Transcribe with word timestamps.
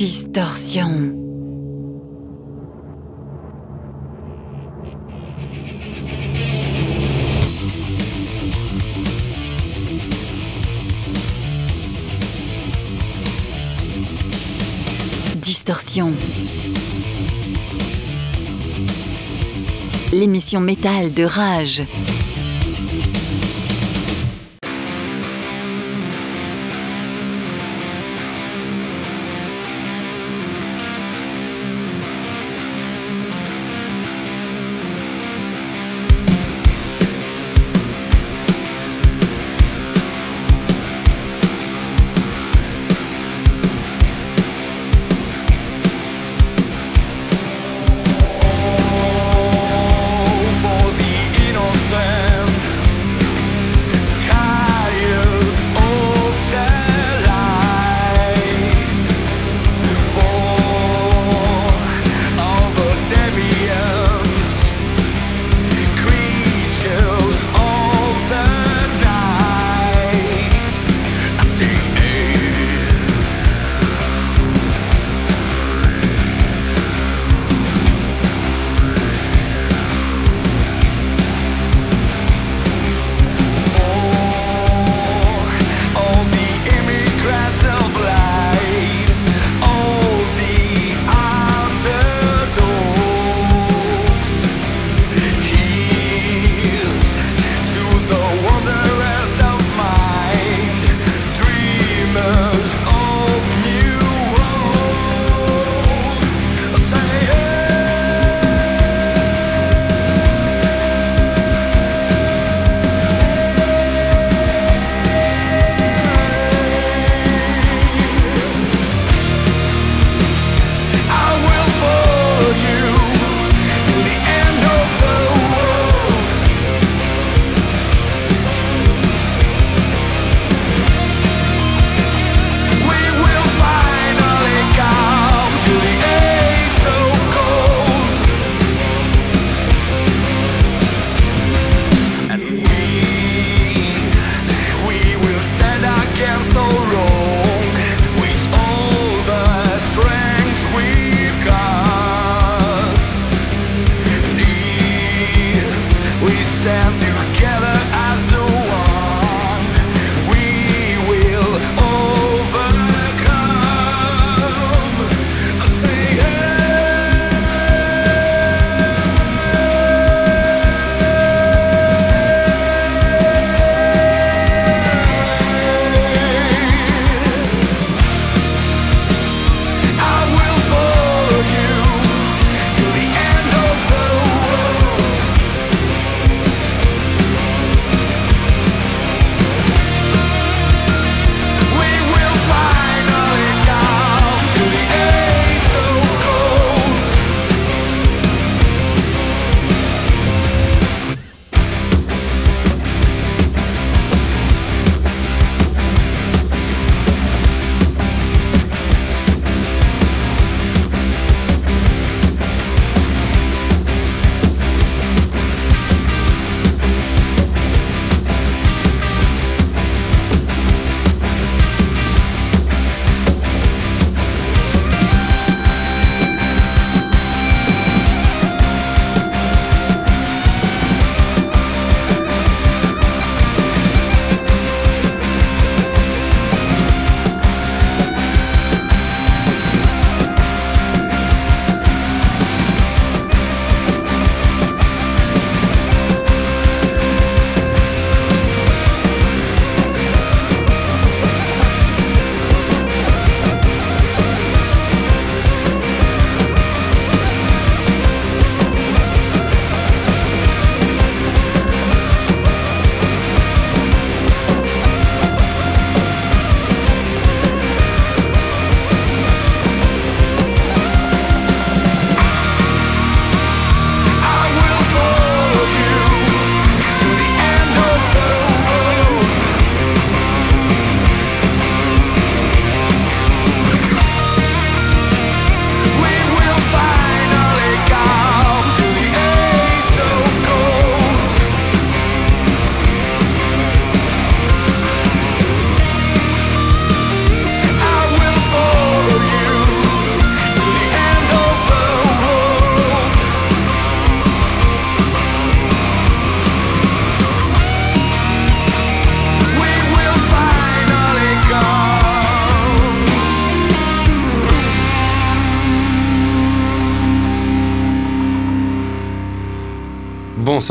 Distorsion. 0.00 1.14
Distorsion. 15.36 16.14
L'émission 20.14 20.60
métal 20.60 21.12
de 21.12 21.24
Rage. 21.24 21.82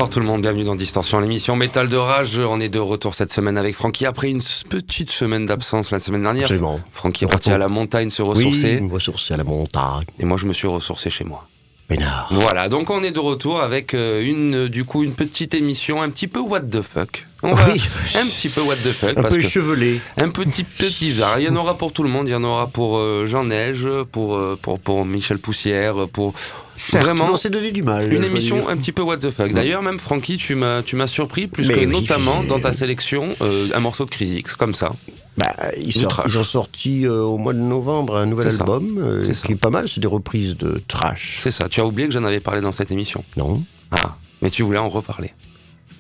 Bonsoir 0.10 0.24
tout 0.24 0.28
le 0.28 0.34
monde, 0.34 0.42
bienvenue 0.42 0.64
dans 0.64 0.74
Distorsion, 0.74 1.20
l'émission 1.20 1.56
Métal 1.56 1.88
de 1.88 1.96
Rage. 1.96 2.40
On 2.40 2.60
est 2.60 2.68
de 2.68 2.80
retour 2.80 3.14
cette 3.14 3.32
semaine 3.32 3.60
avec 3.60 3.76
Francky 3.76 4.08
après 4.08 4.32
une 4.32 4.42
petite 4.68 5.12
semaine 5.12 5.46
d'absence 5.46 5.92
la 5.92 6.00
semaine 6.00 6.24
dernière. 6.24 6.46
Absolument. 6.46 6.80
Francky 6.92 7.26
est 7.26 7.28
parti 7.28 7.52
à 7.52 7.60
la 7.60 7.68
montagne 7.68 8.10
se 8.10 8.24
ressourcer. 8.24 8.78
Oui, 8.78 8.88
me 8.88 8.92
ressourcer 8.92 9.36
à 9.36 9.38
la 9.38 9.44
montagne. 9.44 10.06
Et 10.18 10.26
moi 10.26 10.40
je 10.40 10.48
me 10.48 10.54
suis 10.54 10.68
ressourcé 10.68 11.12
chez 11.12 11.26
moi. 11.26 11.48
Pénard. 11.90 12.30
Voilà, 12.32 12.70
donc 12.70 12.90
on 12.92 13.02
est 13.04 13.12
de 13.12 13.20
retour 13.20 13.60
avec 13.60 13.94
euh, 13.94 14.22
une, 14.24 14.68
du 14.70 14.86
coup, 14.86 15.04
une 15.04 15.14
petite 15.14 15.54
émission 15.56 16.02
un 16.02 16.10
petit 16.10 16.28
peu 16.28 16.40
what 16.40 16.62
the 16.62 16.82
fuck. 16.82 17.26
On 17.42 17.52
va 17.54 17.70
Oui. 17.74 17.82
un 18.16 18.26
petit 18.28 18.48
peu 18.48 18.62
what 18.62 18.76
the 18.76 18.92
fuck. 18.94 19.12
Un 19.18 19.22
parce 19.24 19.34
peu 19.36 19.42
que 19.42 19.48
chevelé. 19.48 20.00
un 20.22 20.30
petit 20.30 20.64
peu 20.64 20.88
divers. 20.88 21.40
Il 21.40 21.46
y 21.46 21.50
en 21.50 21.56
aura 21.56 21.78
pour 21.78 21.92
tout 21.92 22.04
le 22.04 22.10
monde. 22.10 22.28
Il 22.28 22.32
y 22.32 22.36
en 22.36 22.44
aura 22.44 22.68
pour 22.68 22.98
euh, 22.98 23.26
Jean 23.26 23.44
Neige, 23.46 23.88
pour, 24.12 24.36
euh, 24.36 24.58
pour, 24.62 24.80
pour 24.80 25.04
Michel 25.06 25.40
Poussière, 25.40 26.08
pour 26.14 26.34
Certes, 26.78 27.04
vraiment 27.04 27.28
on 27.34 27.38
s'est 27.38 27.50
donné 27.50 27.72
du 27.72 27.84
mal. 27.84 28.14
une 28.14 28.24
émission 28.24 28.70
un 28.70 28.78
petit 28.78 28.92
peu 28.94 29.02
what 29.02 29.18
the 29.18 29.32
fuck. 29.32 29.52
D'ailleurs, 29.52 29.82
même 29.82 30.00
Francky, 30.00 30.38
tu 30.38 30.56
m'as 30.56 30.82
tu 30.82 30.96
m'as 30.96 31.08
surpris 31.08 31.48
plus 31.48 31.68
Mais 31.68 31.74
que 31.74 31.80
oui, 31.82 31.88
notamment 31.88 32.42
dans 32.44 32.60
ta 32.60 32.72
sélection 32.72 33.36
euh, 33.42 33.68
un 33.74 33.80
morceau 33.82 34.06
de 34.06 34.10
Crisix 34.12 34.56
comme 34.56 34.74
ça. 34.74 34.92
Bah, 35.40 35.56
ils, 35.78 36.06
trash. 36.06 36.26
ils 36.28 36.38
ont 36.38 36.44
sorti 36.44 37.06
euh, 37.06 37.22
au 37.22 37.38
mois 37.38 37.54
de 37.54 37.60
novembre 37.60 38.18
un 38.18 38.26
nouvel 38.26 38.48
album 38.48 38.98
euh, 38.98 39.24
ça. 39.24 39.48
qui 39.48 39.54
est 39.54 39.56
pas 39.56 39.70
mal, 39.70 39.88
c'est 39.88 40.02
des 40.02 40.08
reprises 40.08 40.58
de 40.58 40.82
trash. 40.88 41.40
C'est 41.42 41.52
ça. 41.52 41.70
Tu 41.70 41.80
as 41.80 41.86
oublié 41.86 42.08
que 42.08 42.14
j'en 42.14 42.26
avais 42.26 42.42
parlé 42.42 42.60
dans 42.62 42.74
cette 42.74 42.92
émission. 42.92 43.24
Non 43.38 43.62
Ah, 43.92 44.18
mais 44.42 44.50
tu 44.50 44.64
voulais 44.64 44.80
en 44.80 44.90
reparler. 44.90 45.32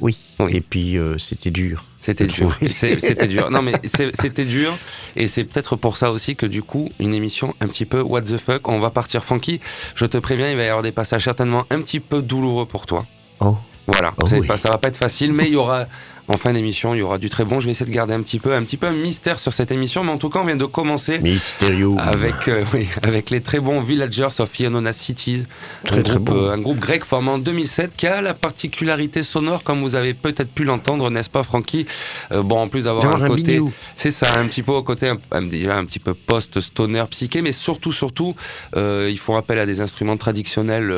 Oui. 0.02 0.18
Oui. 0.40 0.56
Et 0.56 0.62
puis 0.62 0.98
euh, 0.98 1.18
c'était 1.18 1.52
dur. 1.52 1.86
C'était 2.02 2.28
dur. 2.28 2.58
C'était 2.68 3.28
dur. 3.28 3.50
Non, 3.50 3.62
mais 3.62 3.74
c'était 3.84 4.46
dur. 4.46 4.74
Et 5.16 5.28
c'est 5.28 5.44
peut-être 5.44 5.76
pour 5.76 5.96
ça 5.98 6.12
aussi 6.12 6.36
que 6.36 6.46
du 6.46 6.64
coup, 6.64 6.90
une 7.00 7.14
émission 7.14 7.54
un 7.62 7.68
petit 7.68 7.86
peu 7.86 8.02
what 8.02 8.24
the 8.24 8.38
fuck. 8.38 8.68
On 8.68 8.80
va 8.80 8.90
partir 8.90 9.24
funky. 9.24 9.62
Je 9.96 10.06
te 10.06 10.18
préviens, 10.18 10.50
il 10.50 10.58
va 10.58 10.64
y 10.64 10.68
avoir 10.68 10.84
des 10.84 10.92
passages 10.92 11.26
certainement 11.26 11.66
un 11.70 11.82
petit 11.82 12.00
peu 12.00 12.22
douloureux 12.22 12.66
pour 12.66 12.86
toi. 12.86 13.06
Oh. 13.40 13.58
Voilà. 13.88 14.14
Oh 14.18 14.26
oui. 14.32 14.46
pas, 14.46 14.58
ça 14.58 14.70
va 14.70 14.78
pas 14.78 14.90
être 14.90 14.98
facile, 14.98 15.34
mais 15.34 15.46
il 15.46 15.54
y 15.54 15.56
aura, 15.56 15.88
en 16.30 16.36
fin 16.36 16.54
d'émission, 16.54 16.94
il 16.94 17.00
y 17.00 17.02
aura 17.02 17.18
du 17.18 17.30
très 17.30 17.46
bon. 17.46 17.60
Je 17.60 17.66
vais 17.66 17.72
essayer 17.72 17.86
de 17.90 17.96
garder 17.96 18.14
un 18.14 18.22
petit 18.22 18.40
peu, 18.40 18.54
un 18.54 18.64
petit 18.64 18.78
peu 18.78 18.88
un 18.88 18.92
mystère 18.94 19.40
sur 19.40 19.54
cette 19.54 19.72
émission. 19.72 20.04
Mais 20.04 20.12
en 20.12 20.18
tout 20.18 20.30
cas, 20.30 20.40
on 20.40 20.46
vient 20.46 20.56
de 20.56 20.66
commencer. 20.66 21.20
Mysterio. 21.20 21.96
Avec, 22.00 22.48
euh, 22.48 22.64
oui, 22.74 22.88
avec 23.04 23.30
les 23.30 23.42
très 23.42 23.60
bons 23.60 23.81
Villagers 23.81 24.30
of 24.40 24.60
Ionona 24.60 24.92
Cities, 24.94 25.46
Très, 25.86 26.00
un, 26.00 26.04
très 26.04 26.14
groupe, 26.16 26.30
bon. 26.30 26.36
euh, 26.36 26.52
un 26.52 26.58
groupe 26.60 26.80
grec 26.80 27.06
formé 27.06 27.30
en 27.30 27.38
2007 27.38 27.96
qui 27.96 28.08
a 28.08 28.22
la 28.22 28.34
particularité 28.34 29.24
sonore, 29.24 29.64
comme 29.64 29.81
vous 29.81 29.96
avez 29.96 30.14
peut-être 30.14 30.52
pu 30.52 30.64
l'entendre, 30.64 31.10
n'est-ce 31.10 31.30
pas, 31.30 31.44
Francky? 31.44 31.86
Euh, 32.31 32.42
Bon, 32.42 32.58
en 32.60 32.68
plus 32.68 32.84
d'avoir 32.86 33.06
un 33.06 33.22
un 33.22 33.28
côté, 33.28 33.60
c'est 33.96 34.12
ça, 34.12 34.40
un 34.40 34.48
petit 34.48 34.64
peu 34.64 34.72
au 34.72 34.81
côté, 34.81 35.12
un, 35.31 35.42
déjà 35.44 35.78
un 35.78 35.86
petit 35.86 36.00
peu 36.00 36.14
post-stoner 36.14 37.04
psyché, 37.12 37.42
mais 37.42 37.52
surtout, 37.52 37.92
surtout, 37.92 38.34
euh, 38.76 39.08
ils 39.12 39.20
font 39.20 39.36
appel 39.36 39.60
à 39.60 39.66
des 39.68 39.81
instruments 39.81 40.18
traditionnels 40.18 40.92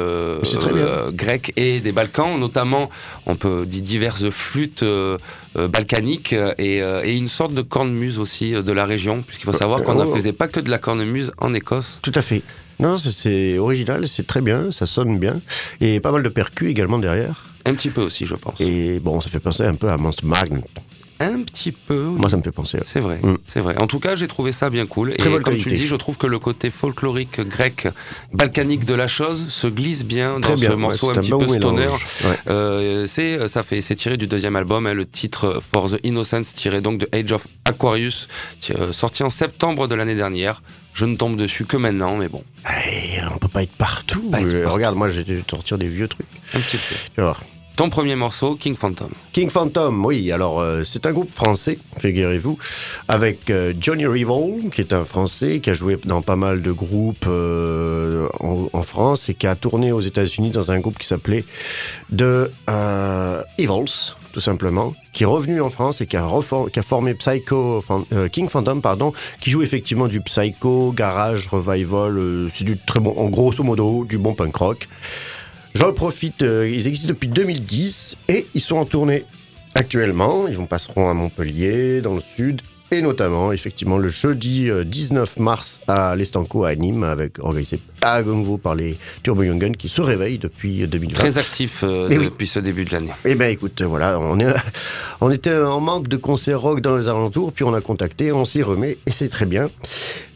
grecs 1.12 1.51
et 1.57 1.80
des 1.80 1.92
Balkans, 1.92 2.39
notamment, 2.39 2.89
on 3.25 3.36
peut 3.36 3.66
dire 3.66 3.81
diverses 3.81 4.30
flûtes 4.30 4.83
euh, 4.83 5.18
euh, 5.57 5.68
balkaniques 5.68 6.33
euh, 6.33 6.53
et, 6.57 6.81
euh, 6.81 7.03
et 7.03 7.15
une 7.15 7.27
sorte 7.27 7.53
de 7.53 7.62
cornemuse 7.62 8.19
aussi 8.19 8.51
de 8.51 8.71
la 8.71 8.85
région, 8.85 9.21
puisqu'il 9.21 9.45
faut 9.45 9.53
savoir 9.53 9.83
qu'on 9.83 9.95
ne 9.95 10.06
oh. 10.06 10.13
faisait 10.15 10.33
pas 10.33 10.47
que 10.47 10.59
de 10.59 10.69
la 10.69 10.77
cornemuse 10.77 11.31
en 11.38 11.53
Écosse. 11.53 12.00
Tout 12.01 12.12
à 12.15 12.21
fait. 12.21 12.41
Non, 12.79 12.97
c'est- 12.97 13.12
c'est 13.12 13.57
original, 13.59 14.07
c'est 14.07 14.25
très 14.25 14.41
bien, 14.41 14.71
ça 14.71 14.85
sonne 14.85 15.19
bien. 15.19 15.39
Et 15.81 16.00
pas 16.00 16.12
mal 16.12 16.23
de 16.23 16.29
percus 16.29 16.69
également 16.69 16.97
derrière. 17.00 17.45
Un 17.65 17.75
petit 17.75 17.89
peu 17.91 18.01
aussi, 18.01 18.25
je 18.25 18.35
pense. 18.35 18.59
Et 18.59 19.00
bon, 19.00 19.21
ça 19.21 19.29
fait 19.29 19.39
penser 19.39 19.63
un 19.63 19.75
peu 19.75 19.89
à 19.89 19.97
Monster 19.97 20.25
Magnet. 20.25 20.63
Un 21.23 21.41
petit 21.44 21.71
peu. 21.71 22.03
Moi, 22.03 22.29
ça 22.29 22.38
me 22.38 22.44
fait 22.44 22.51
penser. 22.51 22.79
C'est 22.83 23.00
vrai, 23.00 23.19
Mm. 23.21 23.38
c'est 23.45 23.59
vrai. 23.59 23.75
En 23.81 23.88
tout 23.88 24.00
cas, 24.00 24.15
j'ai 24.15 24.27
trouvé 24.27 24.51
ça 24.51 24.69
bien 24.69 24.85
cool. 24.85 25.13
Très 25.15 25.29
et 25.31 25.39
comme 25.39 25.57
tu 25.57 25.69
le 25.69 25.75
dis, 25.75 25.88
je 25.88 25.95
trouve 25.95 26.18
que 26.18 26.27
le 26.27 26.39
côté 26.39 26.69
folklorique 26.69 27.41
grec, 27.41 27.88
balkanique 28.33 28.85
de 28.85 28.94
la 28.95 29.07
chose 29.07 29.47
se 29.50 29.68
glisse 29.68 30.03
bien 30.03 30.39
dans 30.39 30.56
bien. 30.56 30.71
ce 30.71 30.75
morceau 30.75 31.07
ouais, 31.12 31.18
un 31.18 31.21
petit 31.21 31.31
peu 31.31 31.47
stoner. 31.47 31.88
Ouais. 31.88 32.38
Euh, 32.47 33.06
c'est, 33.07 33.47
ça 33.47 33.63
fait, 33.63 33.81
c'est 33.81 33.95
tiré 33.95 34.18
du 34.18 34.27
deuxième 34.27 34.56
album, 34.56 34.88
hein, 34.88 34.94
le 34.94 35.06
titre 35.06 35.62
For 35.71 35.89
the 35.91 36.00
Innocence, 36.03 36.53
tiré 36.53 36.81
donc 36.81 37.00
de 37.00 37.09
Age 37.12 37.31
of 37.31 37.47
Aquarius, 37.65 38.27
euh, 38.71 38.91
sorti 38.91 39.23
en 39.23 39.29
septembre 39.29 39.88
de 39.88 39.95
l'année 39.95 40.15
dernière. 40.15 40.62
Je 40.94 41.06
ne 41.06 41.15
tombe 41.15 41.38
dessus 41.38 41.65
que 41.65 41.77
maintenant, 41.77 42.18
mais 42.18 42.27
bon, 42.27 42.44
Eh, 42.68 43.19
on 43.33 43.38
peut 43.38 43.47
pas 43.47 43.63
être 43.63 43.71
partout. 43.77 44.21
Pas 44.29 44.41
être 44.41 44.47
Euh, 44.47 44.63
partout. 44.63 44.75
Regarde, 44.75 44.95
moi, 44.97 45.07
j'ai 45.07 45.23
sortir 45.50 45.77
des 45.77 45.88
vieux 45.88 46.07
trucs. 46.09 46.27
un 46.53 46.59
petit 46.59 46.77
peu. 46.77 46.95
Tu. 47.15 47.21
Ton 47.75 47.89
premier 47.89 48.15
morceau, 48.15 48.56
King 48.56 48.75
Phantom. 48.75 49.09
King 49.31 49.50
Phantom, 49.50 50.06
oui, 50.06 50.31
alors 50.31 50.59
euh, 50.59 50.83
c'est 50.83 51.06
un 51.06 51.13
groupe 51.13 51.33
français, 51.33 51.79
figurez-vous, 51.97 52.57
avec 53.07 53.50
euh, 53.50 53.73
Johnny 53.79 54.06
Revol, 54.06 54.69
qui 54.71 54.81
est 54.81 54.94
un 54.94 55.06
Français, 55.06 55.62
qui 55.62 55.69
a 55.69 55.73
joué 55.73 55.97
dans 56.03 56.21
pas 56.21 56.35
mal 56.35 56.62
de 56.62 56.71
groupes 56.71 57.25
euh, 57.27 58.27
en, 58.41 58.83
France 58.83 59.29
et 59.29 59.35
qui 59.35 59.47
a 59.47 59.56
tourné 59.56 59.91
aux 59.91 60.01
États-Unis 60.01 60.50
dans 60.51 60.71
un 60.71 60.79
groupe 60.79 60.97
qui 60.97 61.07
s'appelait 61.07 61.45
The 62.15 62.51
Evils, 63.57 64.15
tout 64.33 64.41
simplement, 64.41 64.94
qui 65.13 65.23
est 65.23 65.27
revenu 65.27 65.62
en 65.62 65.69
France 65.69 66.01
et 66.01 66.07
qui 66.07 66.18
a, 66.18 66.27
formé 66.83 67.13
Psycho, 67.13 67.83
King 68.31 68.50
Phantom, 68.50 68.81
pardon, 68.81 69.13
qui 69.39 69.50
joue 69.50 69.62
effectivement 69.62 70.07
du 70.07 70.19
psycho, 70.21 70.91
garage, 70.91 71.47
revival, 71.47 72.50
c'est 72.51 72.65
du 72.65 72.77
très 72.77 73.00
bon, 73.00 73.13
en 73.18 73.29
grosso 73.29 73.63
modo, 73.63 74.03
du 74.03 74.18
bon 74.18 74.33
punk 74.33 74.56
rock. 74.56 74.88
J'en 75.73 75.94
profite, 75.94 76.41
euh, 76.41 76.69
ils 76.69 76.88
existent 76.88 77.07
depuis 77.07 77.29
2010 77.29 78.18
et 78.27 78.45
ils 78.53 78.62
sont 78.62 78.77
en 78.77 78.85
tournée 78.85 79.25
actuellement. 79.73 80.47
Ils 80.47 80.57
vont 80.57 80.65
passeront 80.65 81.09
à 81.09 81.13
Montpellier, 81.13 82.01
dans 82.01 82.13
le 82.13 82.19
sud, 82.19 82.62
et 82.94 83.02
notamment, 83.02 83.54
effectivement, 83.54 83.98
le 83.98 84.10
jeudi 84.10 84.70
euh, 84.70 84.84
19 84.84 85.40
mars 85.40 85.80
à 85.88 86.14
l'Estanco 86.16 86.66
à 86.66 86.76
Nîmes, 86.76 87.04
avec 87.04 87.40
organisé 87.40 87.80
à 88.02 88.22
nouveau 88.22 88.58
par 88.58 88.76
les 88.76 88.98
Turbo 89.24 89.44
Young 89.44 89.60
Guns 89.62 89.72
qui 89.78 89.88
se 89.88 90.02
réveillent 90.02 90.40
depuis 90.40 90.83
euh, 90.83 90.88
2020. 90.88 91.14
Très 91.14 91.38
actif 91.38 91.83
euh, 91.83 92.07
oui. 92.10 92.26
depuis 92.26 92.48
ce 92.48 92.60
début 92.60 92.83
de 92.83 92.92
l'année. 92.92 93.12
Eh 93.24 93.36
ben 93.36 93.50
écoute, 93.50 93.81
voilà, 93.81 94.19
on, 94.19 94.38
est, 94.40 94.54
on 95.21 95.31
était 95.31 95.56
en 95.56 95.80
manque 95.80 96.10
de 96.10 96.18
concerts 96.18 96.60
rock 96.60 96.81
dans 96.81 96.98
les 96.98 97.07
alentours, 97.07 97.54
puis 97.54 97.64
on 97.64 97.74
a 97.74 97.80
contacté, 97.80 98.31
on 98.33 98.44
s'y 98.44 98.62
remet, 98.62 98.98
et 99.06 99.12
c'est 99.12 99.30
très 99.30 99.45
bien. 99.45 99.69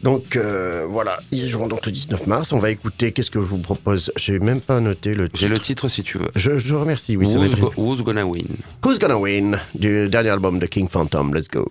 Donc 0.02 0.36
euh, 0.36 0.86
voilà, 0.88 1.18
ils 1.32 1.48
joueront 1.48 1.68
donc 1.68 1.84
le 1.84 1.92
19 1.92 2.26
mars. 2.26 2.52
On 2.52 2.58
va 2.58 2.70
écouter, 2.70 3.12
qu'est-ce 3.12 3.30
que 3.30 3.40
je 3.40 3.46
vous 3.46 3.58
propose? 3.58 4.10
J'ai 4.16 4.38
même 4.38 4.62
pas 4.62 4.80
noté 4.80 5.14
le 5.14 5.28
titre. 5.28 5.40
J'ai 5.40 5.48
le 5.48 5.58
titre 5.58 5.88
si 5.88 6.02
tu 6.02 6.16
veux. 6.16 6.30
Je, 6.34 6.58
je 6.58 6.74
remercie, 6.74 7.18
oui, 7.18 7.26
Who's, 7.26 7.54
go- 7.56 7.72
who's 7.76 8.02
Gonna 8.02 8.24
Win? 8.24 8.46
Who's 8.82 8.98
Gonna 8.98 9.18
Win 9.18 9.58
du 9.74 10.08
dernier 10.08 10.30
album 10.30 10.58
de 10.58 10.64
King 10.66 10.88
Phantom? 10.88 11.34
Let's 11.34 11.48
go. 11.48 11.66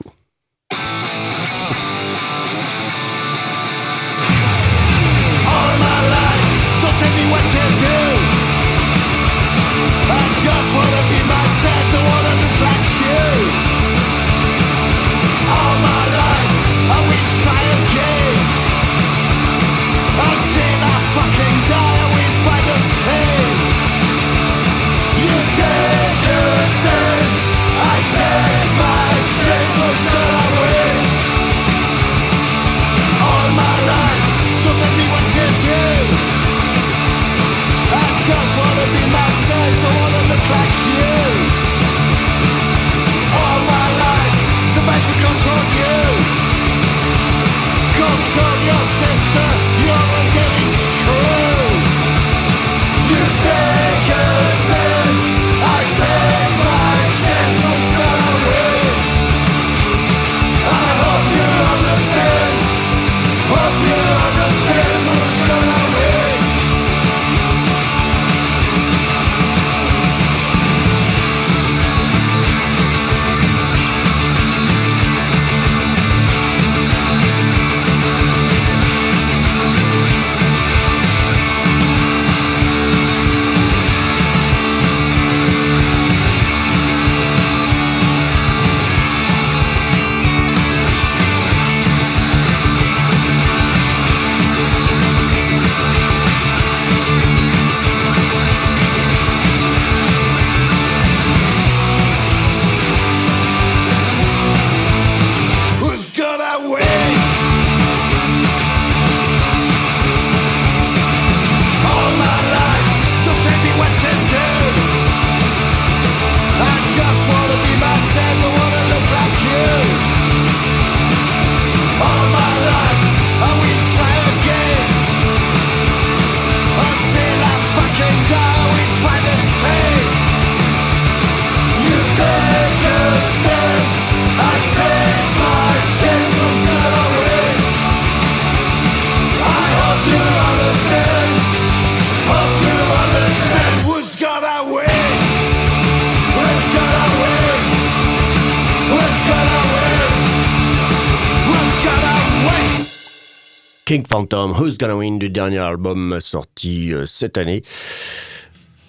Who's 154.65 154.79
Gonna 154.79 154.95
Win, 154.95 155.19
du 155.19 155.29
dernier 155.29 155.59
album 155.59 156.17
sorti 156.19 156.91
euh, 156.91 157.05
cette 157.05 157.37
année. 157.37 157.61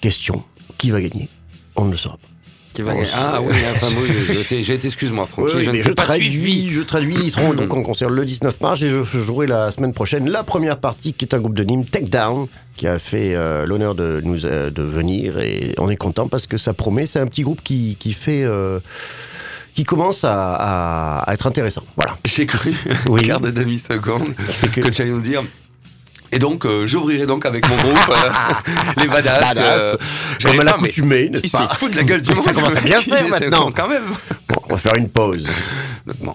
Question, 0.01 0.43
qui 0.79 0.91
va 0.91 1.03
gagner? 1.03 1.29
On 1.77 1.85
ne 1.85 1.91
le 1.91 1.97
saura 1.99 2.17
pas. 2.17 2.29
Qui 2.73 2.81
va 2.81 2.93
Oh, 2.95 2.99
gagner? 2.99 3.11
Ah 3.15 3.41
oui, 3.43 3.55
enfin, 3.75 3.87
oui, 4.01 4.09
je 4.35 4.41
t'ai- 4.41 4.63
j'ai 4.63 4.73
été, 4.75 4.87
excuse-moi, 4.87 5.27
Francky, 5.27 5.55
Oui, 5.57 5.65
je 5.65 5.69
ne 5.71 5.73
mais 5.77 5.81
t'ai 5.83 5.89
je 5.89 5.93
pas 5.93 6.05
traduis, 6.05 6.31
suivi. 6.31 6.71
je 6.71 6.81
traduis. 6.81 7.15
Ils 7.25 7.31
seront 7.31 7.53
donc 7.53 7.75
en 7.75 7.83
concert 7.83 8.09
le 8.09 8.25
19 8.25 8.59
mars 8.63 8.81
et 8.83 8.89
je 8.89 9.03
jouerai 9.05 9.47
la 9.47 9.71
semaine 9.71 9.93
prochaine 9.93 10.31
la 10.31 10.43
première 10.43 10.79
partie 10.79 11.13
qui 11.13 11.27
est 11.27 11.35
un 11.35 11.41
groupe 11.41 11.55
de 11.55 11.63
Nîmes, 11.65 11.85
Take 11.85 12.07
Down, 12.09 12.47
qui 12.77 12.87
a 12.87 12.99
fait 12.99 13.35
euh, 13.35 13.67
l'honneur 13.67 13.95
de 13.95 14.23
nous 14.25 14.47
euh, 14.47 14.71
de 14.71 14.83
venir 14.83 15.39
et 15.41 15.75
on 15.77 15.91
est 15.91 15.97
content 15.97 16.27
parce 16.29 16.47
que 16.47 16.57
ça 16.57 16.73
promet. 16.73 17.05
C'est 17.07 17.19
un 17.21 17.27
petit 17.27 17.43
groupe 17.43 17.61
qui, 17.63 17.97
qui 18.01 18.15
fait. 18.15 18.45
qui 19.75 19.85
commence 19.85 20.25
à, 20.25 20.55
à- 20.55 21.19
à 21.31 21.35
être 21.35 21.47
intéressant. 21.47 21.83
Voilà. 21.97 22.17
J'ai 22.25 22.47
cru, 22.47 22.73
Oui. 23.11 23.21
quart 23.23 23.41
de 23.41 23.51
demi-seconde, 23.51 24.35
que- 24.75 24.81
que 24.81 24.91
tu 24.91 25.03
allais 25.03 25.11
nous 25.11 25.21
dire. 25.21 25.45
Et 26.33 26.39
donc, 26.39 26.65
euh, 26.65 26.87
j'ouvrirai 26.87 27.27
donc 27.27 27.47
avec 27.47 27.69
mon 27.69 27.77
groupe, 27.77 27.97
euh, 28.11 28.31
les 29.01 29.07
badass. 29.07 29.55
Euh, 29.57 29.97
Comme 30.43 30.61
à 30.61 30.65
l'accoutumée, 30.65 31.29
n'est-ce 31.29 31.51
pas 31.51 31.69
de 31.89 31.97
la 31.97 32.03
gueule 32.03 32.23
du 32.23 32.35
monde. 32.35 32.45
Ça 32.45 32.53
commence 32.53 32.77
à 32.77 32.81
bien 32.81 33.01
faire 33.03 33.29
maintenant. 33.29 33.71
Quand 33.75 33.89
même. 33.89 34.05
Bon, 34.49 34.61
on 34.69 34.73
va 34.75 34.79
faire 34.79 34.97
une 34.97 35.09
pause. 35.09 35.47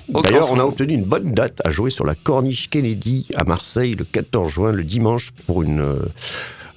D'ailleurs, 0.09 0.51
on 0.51 0.59
a 0.59 0.63
obtenu 0.63 0.93
une 0.93 1.03
bonne 1.05 1.33
date 1.33 1.61
à 1.65 1.71
jouer 1.71 1.91
sur 1.91 2.05
la 2.05 2.15
Corniche 2.15 2.69
Kennedy 2.69 3.27
à 3.35 3.43
Marseille 3.43 3.95
le 3.95 4.05
14 4.05 4.51
juin, 4.51 4.71
le 4.71 4.83
dimanche, 4.83 5.31
pour 5.45 5.63
une 5.63 5.99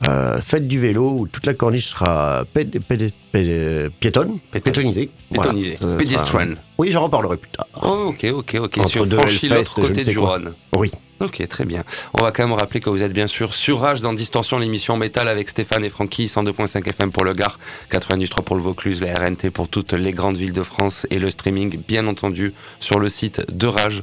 euh, 0.09 0.41
fête 0.41 0.67
du 0.69 0.79
vélo 0.79 1.11
où 1.19 1.27
toute 1.27 1.47
la 1.47 1.55
corniche 1.55 1.87
sera 1.89 2.45
piétonne, 2.53 4.39
Péton- 4.51 4.61
pétonisée. 4.63 5.11
Pétonisée. 5.33 5.77
Voilà. 5.81 5.93
Ça 5.93 5.97
Pédestrian. 5.99 6.41
sera- 6.55 6.61
Oui, 6.79 6.91
j'en 6.91 7.03
reparlerai 7.05 7.37
plus 7.37 7.51
tard. 7.51 7.67
Oh, 7.83 8.07
ok, 8.09 8.27
ok, 8.33 8.57
ok. 8.61 8.79
Entre 8.79 8.89
franchi 9.07 9.47
Hellfest, 9.47 9.55
l'autre 9.55 9.75
côté 9.75 10.05
du. 10.05 10.19
Rhône. 10.19 10.53
Oui. 10.73 10.91
Ok, 11.21 11.47
très 11.49 11.65
bien. 11.65 11.85
On 12.13 12.23
va 12.23 12.33
quand 12.33 12.43
même 12.47 12.53
rappeler 12.59 12.81
que 12.81 12.91
vous 12.91 13.03
êtes 13.03 13.13
bien 13.13 13.29
sûr 13.29 13.55
sur 13.55 13.81
Rage 13.81 14.01
dans 14.01 14.13
Distorsion, 14.13 14.59
l'émission 14.59 14.97
métal 14.97 15.29
avec 15.29 15.49
Stéphane 15.49 15.85
et 15.85 15.89
Francky, 15.89 16.27
102.5 16.27 16.87
FM 16.89 17.13
pour 17.13 17.25
le 17.25 17.33
Gard, 17.35 17.59
93 17.91 18.43
pour 18.45 18.57
le 18.57 18.63
Vaucluse, 18.63 19.01
la 19.01 19.15
RNT 19.15 19.51
pour 19.51 19.69
toutes 19.69 19.93
les 19.93 20.13
grandes 20.13 20.37
villes 20.37 20.53
de 20.53 20.63
France 20.65 21.07
et 21.11 21.19
le 21.21 21.31
streaming, 21.31 21.79
bien 21.87 22.07
entendu, 22.09 22.53
sur 22.81 22.99
le 22.99 23.09
site 23.09 23.43
de 23.51 23.67
Rage. 23.67 24.03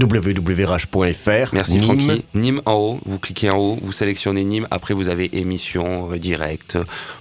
www.rage.fr. 0.00 1.52
Merci 1.54 1.78
Nîmes. 1.78 1.84
Francky. 1.84 2.24
Nîmes 2.34 2.62
en 2.66 2.74
haut, 2.74 3.00
vous 3.04 3.18
cliquez 3.18 3.50
en 3.50 3.56
haut, 3.58 3.78
vous 3.82 3.92
sélectionnez 3.92 4.44
Nîmes, 4.44 4.66
après 4.70 4.94
vous 4.94 5.08
avez 5.08 5.30
émission, 5.38 6.10
euh, 6.12 6.18
direct, 6.18 6.78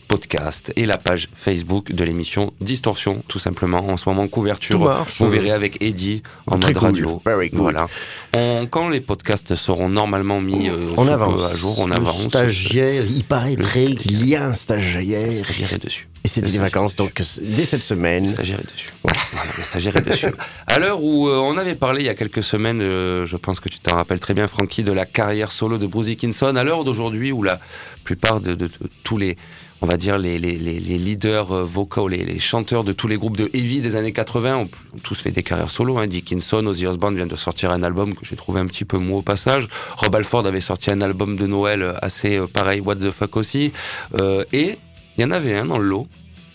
podcast 0.08 0.74
et 0.76 0.86
la 0.86 0.98
page 0.98 1.30
Facebook 1.36 1.92
de 1.92 2.04
l'émission 2.04 2.52
Distorsion, 2.62 3.24
tout 3.28 3.40
simplement. 3.40 3.88
En 3.90 3.98
ce 3.98 4.10
moment, 4.10 4.28
couverture, 4.28 4.80
Tout 4.80 4.86
marche. 4.86 5.22
vous 5.22 5.30
verrez 5.30 5.52
avec 5.52 5.82
Eddie 5.84 6.24
en 6.48 6.58
Très 6.58 6.70
mode 6.72 6.78
cool. 6.78 6.88
radio. 6.90 7.22
Very 7.26 7.50
cool. 7.52 7.60
Voilà. 7.60 7.88
On- 8.36 8.68
quand 8.70 8.90
les 8.90 9.02
podcasts 9.02 9.56
seront 9.56 9.90
normalement 9.90 10.42
mis 10.42 10.68
euh, 10.70 10.90
On 10.98 11.08
avance. 11.08 11.44
à 11.52 11.56
jour, 11.56 11.80
on 11.80 11.88
Le 11.88 11.96
avance. 11.96 12.28
stagiaire, 12.30 13.06
il 13.06 13.24
paraîtrait 13.24 13.86
qu'il 13.96 14.28
y 14.28 14.36
a 14.36 14.48
un 14.48 14.54
stagiaire. 14.54 15.32
Le 15.32 15.44
stagiaire 15.44 15.74
est 15.74 15.84
dessus. 15.84 16.09
Et 16.24 16.28
c'était 16.28 16.48
Le 16.48 16.54
les 16.54 16.60
vacances, 16.60 16.92
stagiaire 16.94 17.14
donc 17.16 17.26
c- 17.26 17.42
dès 17.44 17.66
cette 17.66 17.80
Le 17.80 17.86
semaine. 17.86 18.30
stagiaire 18.30 18.60
est 18.60 18.72
dessus. 18.72 18.88
Voilà, 19.04 19.20
le 19.58 19.64
stagiaire 19.64 19.96
est 19.96 20.02
dessus. 20.02 20.28
À 20.68 20.78
l'heure 20.80 21.02
où 21.02 21.30
euh, 21.30 21.38
on 21.38 21.58
avait 21.58 21.76
parlé 21.76 22.02
il 22.02 22.06
y 22.06 22.10
a 22.10 22.16
quelques 22.16 22.44
semaines, 22.44 22.82
euh, 22.82 23.26
je 23.26 23.38
pense 23.38 23.60
que 23.60 23.70
tu 23.70 23.80
t'en 23.80 23.96
rappelles 23.96 24.20
très 24.20 24.34
bien, 24.34 24.48
Francky, 24.48 24.84
de 24.84 24.92
la 24.92 25.06
carrière 25.06 25.52
solo 25.52 25.78
de 25.78 25.88
Bruce 25.88 26.08
Dickinson, 26.08 26.56
à 26.56 26.64
l'heure 26.64 26.84
d'aujourd'hui 26.84 27.32
où 27.32 27.42
la 27.42 27.60
plupart 28.04 28.42
de, 28.42 28.54
de- 28.56 28.68
de 28.68 28.72
tous 29.04 29.18
les, 29.18 29.38
on 29.82 29.86
va 29.86 29.96
dire, 29.96 30.18
les, 30.18 30.40
les, 30.40 30.58
les, 30.58 30.80
les 30.82 30.98
leaders 30.98 31.54
euh, 31.54 31.64
vocaux, 31.64 32.10
les, 32.10 32.38
chanteurs 32.38 32.84
de 32.84 32.92
tous 32.92 33.08
les 33.08 33.16
groupes 33.18 33.38
de 33.38 33.50
heavy 33.54 33.80
des 33.80 33.96
années 33.96 34.12
80 34.12 34.58
ont, 34.58 34.62
ont 34.64 35.00
tous 35.02 35.16
fait 35.22 35.32
des 35.32 35.44
carrières 35.44 35.70
solo. 35.70 35.98
Hein. 36.00 36.08
Dickinson, 36.08 36.66
Ozzy 36.66 36.86
Osbourne 36.86 37.16
vient 37.16 37.28
de 37.28 37.36
sortir 37.38 37.72
un 37.72 37.82
album 37.82 38.14
que 38.14 38.26
j'ai 38.26 38.36
trouvé 38.36 38.60
un 38.60 38.66
petit 38.68 38.84
peu 38.84 38.98
mou 38.98 39.20
au 39.20 39.22
passage. 39.22 39.70
Rob 39.96 40.14
Alford 40.16 40.46
avait 40.46 40.60
sorti 40.60 40.92
un 40.92 41.00
album 41.00 41.38
de 41.38 41.48
Noël 41.48 41.82
euh, 41.82 41.94
assez 42.02 42.36
euh, 42.38 42.46
pareil, 42.46 42.82
what 42.82 42.98
the 42.98 43.10
fuck 43.12 43.38
aussi. 43.38 43.72
Euh, 44.20 44.44
et 44.52 44.78
il 45.20 45.24
y 45.24 45.26
en 45.26 45.32
avait 45.32 45.54
un 45.58 45.66
dans 45.66 45.78
le 45.78 45.86
lot 45.88 46.08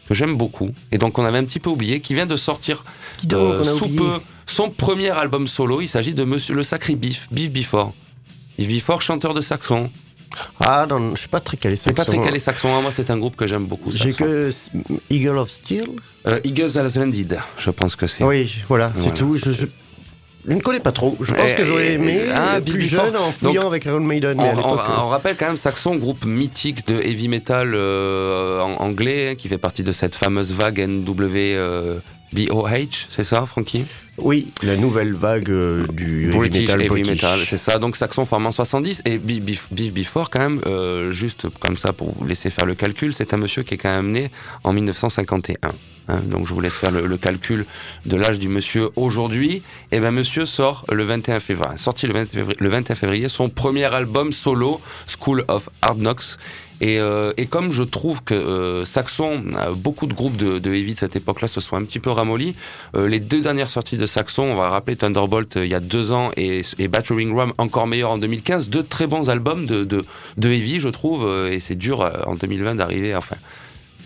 que 0.09 0.15
j'aime 0.15 0.37
beaucoup 0.37 0.71
et 0.91 0.99
donc 0.99 1.19
on 1.19 1.25
avait 1.25 1.39
un 1.39 1.45
petit 1.45 1.61
peu 1.61 1.71
oublié 1.71 2.01
qui 2.01 2.15
vient 2.15 2.27
de 2.27 2.37
sortir 2.37 2.85
euh, 3.33 3.63
sous 3.63 3.89
peu 3.89 4.21
son 4.47 4.71
premier 4.71 5.11
album 5.11 5.47
solo. 5.47 5.81
Il 5.81 5.89
s'agit 5.89 6.15
de 6.15 6.25
Monsieur 6.25 6.55
le 6.55 6.63
Sacré 6.63 6.95
Biff, 6.95 7.29
Biff 7.31 7.51
Before. 7.53 7.93
Biff 8.59 8.69
Before, 8.69 9.01
chanteur 9.03 9.35
de 9.35 9.41
saxon. 9.41 9.91
Ah, 10.61 10.87
non, 10.89 11.13
je 11.15 11.21
suis 11.21 11.29
pas 11.29 11.41
très 11.41 11.57
calé. 11.57 11.77
C'est 11.77 11.93
pas 11.93 12.05
saxon. 12.05 12.19
très 12.19 12.27
calé 12.29 12.39
saxon. 12.39 12.75
hein. 12.75 12.81
Moi, 12.83 12.91
c'est 12.91 13.11
un 13.11 13.17
groupe 13.19 13.37
que 13.37 13.47
j'aime 13.47 13.67
beaucoup. 13.67 13.93
J'ai 13.93 14.13
saxon. 14.13 14.25
que 14.25 14.51
Eagle 15.11 15.39
of 15.39 15.49
Steel. 15.51 15.87
Euh, 16.27 16.41
Eagles 16.43 16.77
Has 16.79 16.99
Landed, 16.99 17.39
je 17.59 17.71
pense 17.71 17.97
que 17.97 18.07
c'est. 18.07 18.25
Oui, 18.25 18.51
voilà, 18.69 18.89
Voilà. 18.95 19.11
c'est 19.11 19.15
tout. 19.19 19.37
Je, 19.37 19.53
je- 19.53 19.67
je 20.47 20.53
ne 20.55 20.61
connais 20.61 20.81
pas 20.81 20.93
trop. 20.93 21.17
Je 21.21 21.33
pense 21.35 21.51
Eh, 21.51 21.55
que 21.55 21.65
j'aurais 21.65 21.89
eh, 21.93 21.95
aimé 21.95 22.21
ah, 22.35 22.57
euh, 22.57 22.61
Bill 22.61 22.75
plus 22.75 22.83
jeune 22.85 23.17
en 23.17 23.31
fouillant 23.33 23.63
Donc, 23.63 23.65
avec 23.73 23.85
Iron 23.87 24.01
Maiden. 24.01 24.39
On, 24.39 24.45
l'époque, 24.51 24.65
on- 24.67 24.79
euh, 24.79 25.05
on 25.05 25.09
rappelle 25.09 25.37
quand 25.37 25.47
même 25.47 25.57
Saxon, 25.57 25.97
groupe 25.97 26.25
mythique 26.27 26.87
de 26.87 26.95
heavy 27.01 27.29
metal 27.29 27.73
euh, 27.75 28.61
en- 28.61 28.75
anglais, 28.83 29.31
hein, 29.31 29.35
qui 29.37 29.49
fait 29.49 29.59
partie 29.59 29.83
de 29.83 29.93
cette 29.93 30.15
fameuse 30.15 30.53
vague 30.53 30.81
NWBOH, 30.81 32.01
c'est 33.09 33.25
ça, 33.25 33.47
Francky 33.47 33.85
Oui, 34.19 34.53
la 34.63 34.77
nouvelle 34.77 35.13
vague 35.13 35.51
euh, 35.51 35.87
du 35.89 36.27
heavy 36.29 36.37
British 36.37 36.61
metal. 36.61 36.81
heavy 36.83 36.89
British. 36.89 37.11
metal, 37.11 37.41
c'est 37.45 37.57
ça. 37.57 37.79
Donc 37.79 37.97
Saxon 37.97 38.25
forme 38.25 38.47
en 38.47 38.53
70 38.53 39.03
et 39.07 39.19
Beef, 39.19 39.67
Before 39.93 40.31
quand 40.31 40.39
même, 40.39 40.61
euh, 40.67 41.11
juste 41.11 41.49
comme 41.59 41.77
ça 41.77 41.93
pour 41.93 42.13
vous 42.13 42.25
laisser 42.25 42.51
faire 42.51 42.65
le 42.65 42.75
calcul, 42.77 43.13
c'est 43.13 43.35
un 43.35 43.39
monsieur 43.39 43.65
qui 43.65 43.75
est 43.75 43.79
quand 43.79 43.95
même 43.95 44.13
né 44.13 44.31
en 44.63 44.73
1951. 44.73 45.69
hein. 46.09 46.21
donc 46.27 46.47
je 46.47 46.55
vous 46.55 46.61
laisse 46.61 46.77
faire 46.77 46.93
le, 46.93 47.07
le 47.07 47.17
calcul 47.17 47.67
de 48.07 48.17
l'âge 48.17 48.39
du 48.39 48.49
monsieur 48.49 48.91
aujourd'hui. 48.95 49.63
Et 49.91 49.99
ben 49.99 50.13
monsieur 50.13 50.47
sort 50.47 50.85
le 50.93 51.03
21 51.03 51.41
février, 51.41 51.77
sorti 51.77 52.07
le 52.07 52.13
21 52.13 52.27
février, 52.35 52.57
le 52.61 52.69
21 52.69 52.95
février 52.95 53.29
son 53.29 53.49
premier 53.49 53.87
album 53.93 54.31
solo, 54.31 54.81
School 55.09 55.45
of 55.49 55.69
Hard 55.83 55.99
Knocks. 55.99 56.37
Et, 56.87 56.99
euh, 57.01 57.33
et 57.39 57.47
comme 57.47 57.73
je 57.73 57.83
trouve 57.83 58.23
que 58.23 58.35
euh, 58.35 58.85
Saxon, 58.85 59.45
euh, 59.57 59.73
beaucoup 59.73 60.07
de 60.07 60.13
groupes 60.13 60.37
de, 60.37 60.59
de 60.59 60.75
heavy 60.75 60.93
de 60.93 60.99
cette 60.99 61.17
époque-là 61.17 61.49
se 61.49 61.63
sont 61.63 61.77
un 61.77 61.83
petit 61.83 61.99
peu 61.99 62.11
ramollis, 62.11 62.55
euh, 62.95 63.09
les 63.09 63.21
deux 63.21 63.41
dernières 63.41 63.71
sorties 63.71 63.97
de 63.97 64.05
Saxon, 64.05 64.43
on 64.43 64.55
va 64.57 64.69
rappeler 64.69 64.95
Thunderbolt 64.97 65.57
euh, 65.57 65.65
il 65.65 65.71
y 65.71 65.75
a 65.75 65.81
deux 65.81 66.13
ans 66.13 66.31
et, 66.37 66.61
et 66.79 66.89
Battering 66.89 67.35
Ram 67.35 67.55
encore 67.57 67.87
meilleur 67.87 68.11
en 68.11 68.19
2015, 68.19 68.69
deux 68.69 68.83
très 68.83 69.07
bons 69.07 69.31
albums 69.31 69.65
de, 69.65 69.85
de, 69.85 70.05
de 70.37 70.49
heavy, 70.51 70.79
je 70.79 70.91
trouve, 70.91 71.25
euh, 71.27 71.51
et 71.51 71.59
c'est 71.59 71.75
dur 71.77 72.03
euh, 72.03 72.11
en 72.27 72.35
2020 72.35 72.75
d'arriver, 72.75 73.17
enfin, 73.17 73.37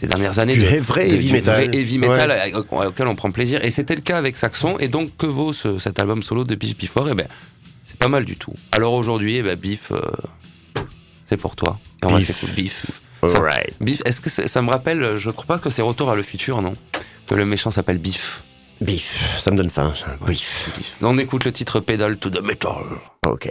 ces 0.01 0.07
dernières 0.07 0.39
années, 0.39 0.55
Du 0.55 0.61
de, 0.61 0.79
vrai 0.81 1.09
de- 1.09 1.15
heavy 1.15 1.27
du 1.27 1.33
metal. 1.33 1.65
vrai 1.67 1.77
heavy 1.77 1.99
metal 1.99 2.53
Ouais. 2.71 2.87
auquel 2.87 3.09
on 3.09 3.17
prend 3.17 3.33
plaisir. 3.33 3.65
Et 3.65 3.73
c'était 3.73 3.97
le 3.97 4.03
cas 4.03 4.19
avec 4.19 4.37
Saxon. 4.37 4.79
Et 4.79 4.87
donc, 4.87 5.17
que 5.19 5.27
vaut 5.27 5.53
ce- 5.53 5.79
cet 5.81 5.99
album 5.99 6.23
solo 6.23 6.45
de 6.45 6.55
Biff 6.55 6.79
Before 6.79 7.09
Eh 7.11 7.15
ben, 7.15 7.27
c'est 7.87 7.99
pas 7.99 8.07
mal 8.07 8.25
du 8.25 8.37
tout. 8.37 8.55
Alors 8.71 8.93
aujourd'hui, 8.93 9.35
eh 9.39 9.43
ben, 9.43 9.57
Biff, 9.57 9.91
euh, 9.91 10.01
c'est 11.29 11.37
pour 11.37 11.57
toi. 11.57 11.79
Et 12.03 12.07
on 12.07 12.11
va 12.11 12.19
Biff. 12.19 12.27
s'écouter. 12.37 12.69
Ça- 13.29 13.37
Alright. 13.39 13.75
Biff, 13.81 14.01
est-ce 14.05 14.21
que 14.21 14.31
ça 14.31 14.63
me 14.63 14.71
rappelle, 14.71 15.17
je 15.19 15.31
crois 15.31 15.47
pas 15.47 15.59
que 15.59 15.71
c'est 15.71 15.83
Retour 15.83 16.11
à 16.11 16.17
le 16.17 16.23
futur, 16.23 16.63
non? 16.63 16.75
Que 17.27 17.35
le 17.35 17.45
méchant 17.45 17.71
s'appelle 17.71 17.99
Biff. 17.99 18.43
Beef, 18.81 19.39
ça 19.41 19.51
me 19.51 19.57
donne 19.57 19.71
faim. 19.71 19.93
Ouais, 20.23 20.29
Beef. 20.29 20.71
Biff. 20.77 20.97
On 21.03 21.19
écoute 21.19 21.45
le 21.45 21.53
titre 21.53 21.81
Pedal 21.81 22.17
to 22.17 22.31
the 22.31 22.41
Metal. 22.41 22.85
Ok. 23.27 23.49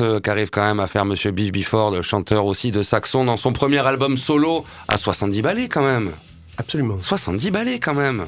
Voilà 0.00 0.14
ce 0.14 0.18
qu'arrive 0.18 0.50
quand 0.50 0.62
même 0.62 0.80
à 0.80 0.86
faire 0.86 1.04
Monsieur 1.04 1.30
Biff 1.30 1.52
Bifford, 1.52 2.02
chanteur 2.02 2.46
aussi 2.46 2.72
de 2.72 2.82
Saxon, 2.82 3.24
dans 3.24 3.36
son 3.36 3.52
premier 3.52 3.86
album 3.86 4.16
solo, 4.16 4.64
à 4.88 4.96
70 4.96 5.42
ballets 5.42 5.68
quand 5.68 5.82
même. 5.82 6.12
Absolument. 6.56 6.98
70 7.02 7.50
ballets 7.50 7.78
quand 7.78 7.94
même. 7.94 8.26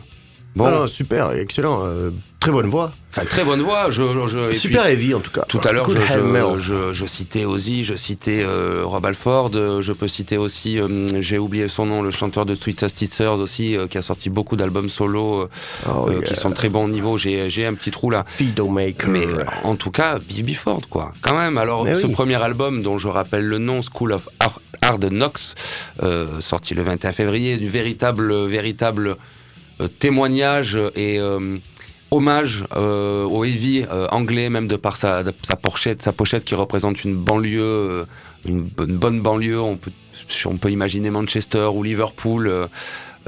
Bon, 0.55 0.67
Ah 0.67 0.71
non, 0.71 0.87
super, 0.87 1.33
excellent. 1.33 1.83
euh, 1.87 2.11
très 2.39 2.51
bonne 2.51 2.67
voix. 2.69 2.93
enfin 3.11 3.25
très 3.25 3.43
bonne 3.43 3.63
voix. 3.63 3.89
Je, 3.89 4.03
je- 4.29 4.51
et 4.51 4.53
super 4.53 4.83
puis, 4.83 4.91
heavy 4.93 5.15
en 5.15 5.21
tout 5.21 5.31
cas. 5.31 5.47
Tout 5.49 5.61
à 5.65 5.73
l'heure, 5.73 5.89
je, 5.89 5.97
Good 5.97 6.11
hammer. 6.11 6.45
je, 6.57 6.61
je, 6.61 6.93
je 6.93 7.07
citais 7.07 7.47
Ozzy, 7.47 7.85
je 7.85 7.95
citais 7.95 8.43
euh, 8.45 8.83
Rob 8.85 9.07
Alford, 9.07 9.53
euh, 9.55 9.81
je 9.81 9.95
peux 9.95 10.09
citer 10.09 10.37
aussi, 10.37 10.79
euh, 10.79 11.07
j'ai 11.21 11.39
oublié 11.39 11.69
son 11.69 11.87
nom, 11.87 12.03
le 12.03 12.11
chanteur 12.11 12.45
de 12.45 12.55
Twisted 12.55 12.91
Sisters 12.95 13.33
aussi, 13.41 13.79
euh, 13.79 13.87
qui 13.87 13.97
a 13.97 14.03
sorti 14.03 14.29
beaucoup 14.29 14.57
d'albums 14.57 14.91
solo 14.91 15.41
euh, 15.43 15.49
Oh, 15.89 16.09
euh, 16.11 16.13
yeah. 16.19 16.23
qui 16.23 16.35
sont 16.35 16.51
de 16.51 16.55
très 16.55 16.69
bon 16.69 16.87
niveau. 16.89 17.17
J'ai 17.17 17.65
un 17.67 17.73
petit 17.75 17.91
trou 17.91 18.11
là. 18.11 18.25
Fido 18.29 18.69
Maker. 18.69 19.09
Mais 19.09 19.27
en 19.65 19.77
tout 19.77 19.91
cas, 19.91 20.19
Bibi 20.19 20.55
Ford, 20.55 20.83
quoi. 20.91 21.15
Quand 21.23 21.37
même. 21.39 21.57
Alors, 21.57 21.85
Mais 21.85 21.95
ce 21.95 22.07
oui. 22.09 22.13
premier 22.13 22.43
album, 22.43 22.83
dont 22.83 22.99
je 22.99 23.09
rappelle 23.09 23.47
le 23.47 23.57
nom, 23.59 23.81
School 23.81 24.13
of 24.13 24.29
Hard- 24.83 25.09
Knocks, 25.09 25.55
euh, 26.03 26.41
sorti 26.41 26.75
le 26.75 26.83
21 26.83 27.13
février, 27.13 27.57
du 27.57 27.69
véritable, 27.69 28.45
véritable 28.47 29.17
témoignage 29.89 30.79
et 30.97 31.19
euh, 31.19 31.57
hommage 32.11 32.65
euh, 32.77 33.25
au 33.25 33.45
heavy 33.45 33.85
euh, 33.91 34.07
anglais, 34.11 34.51
même 34.51 34.69
de 34.69 34.77
par 34.77 34.97
sa, 34.97 35.23
de 35.23 35.33
sa 35.43 35.57
pochette, 35.57 36.03
sa 36.03 36.13
pochette 36.13 36.45
qui 36.45 36.55
représente 36.55 37.05
une 37.05 37.15
banlieue, 37.15 37.61
euh, 37.63 38.05
une, 38.47 38.63
bonne- 38.63 38.97
bonne 38.97 39.21
banlieue. 39.21 39.61
On 39.61 39.77
peut, 39.77 39.91
on 40.47 40.57
peut 40.57 40.71
imaginer 40.71 41.11
Manchester 41.11 41.69
ou 41.73 41.83
Liverpool. 41.83 42.47
euh, 42.49 42.67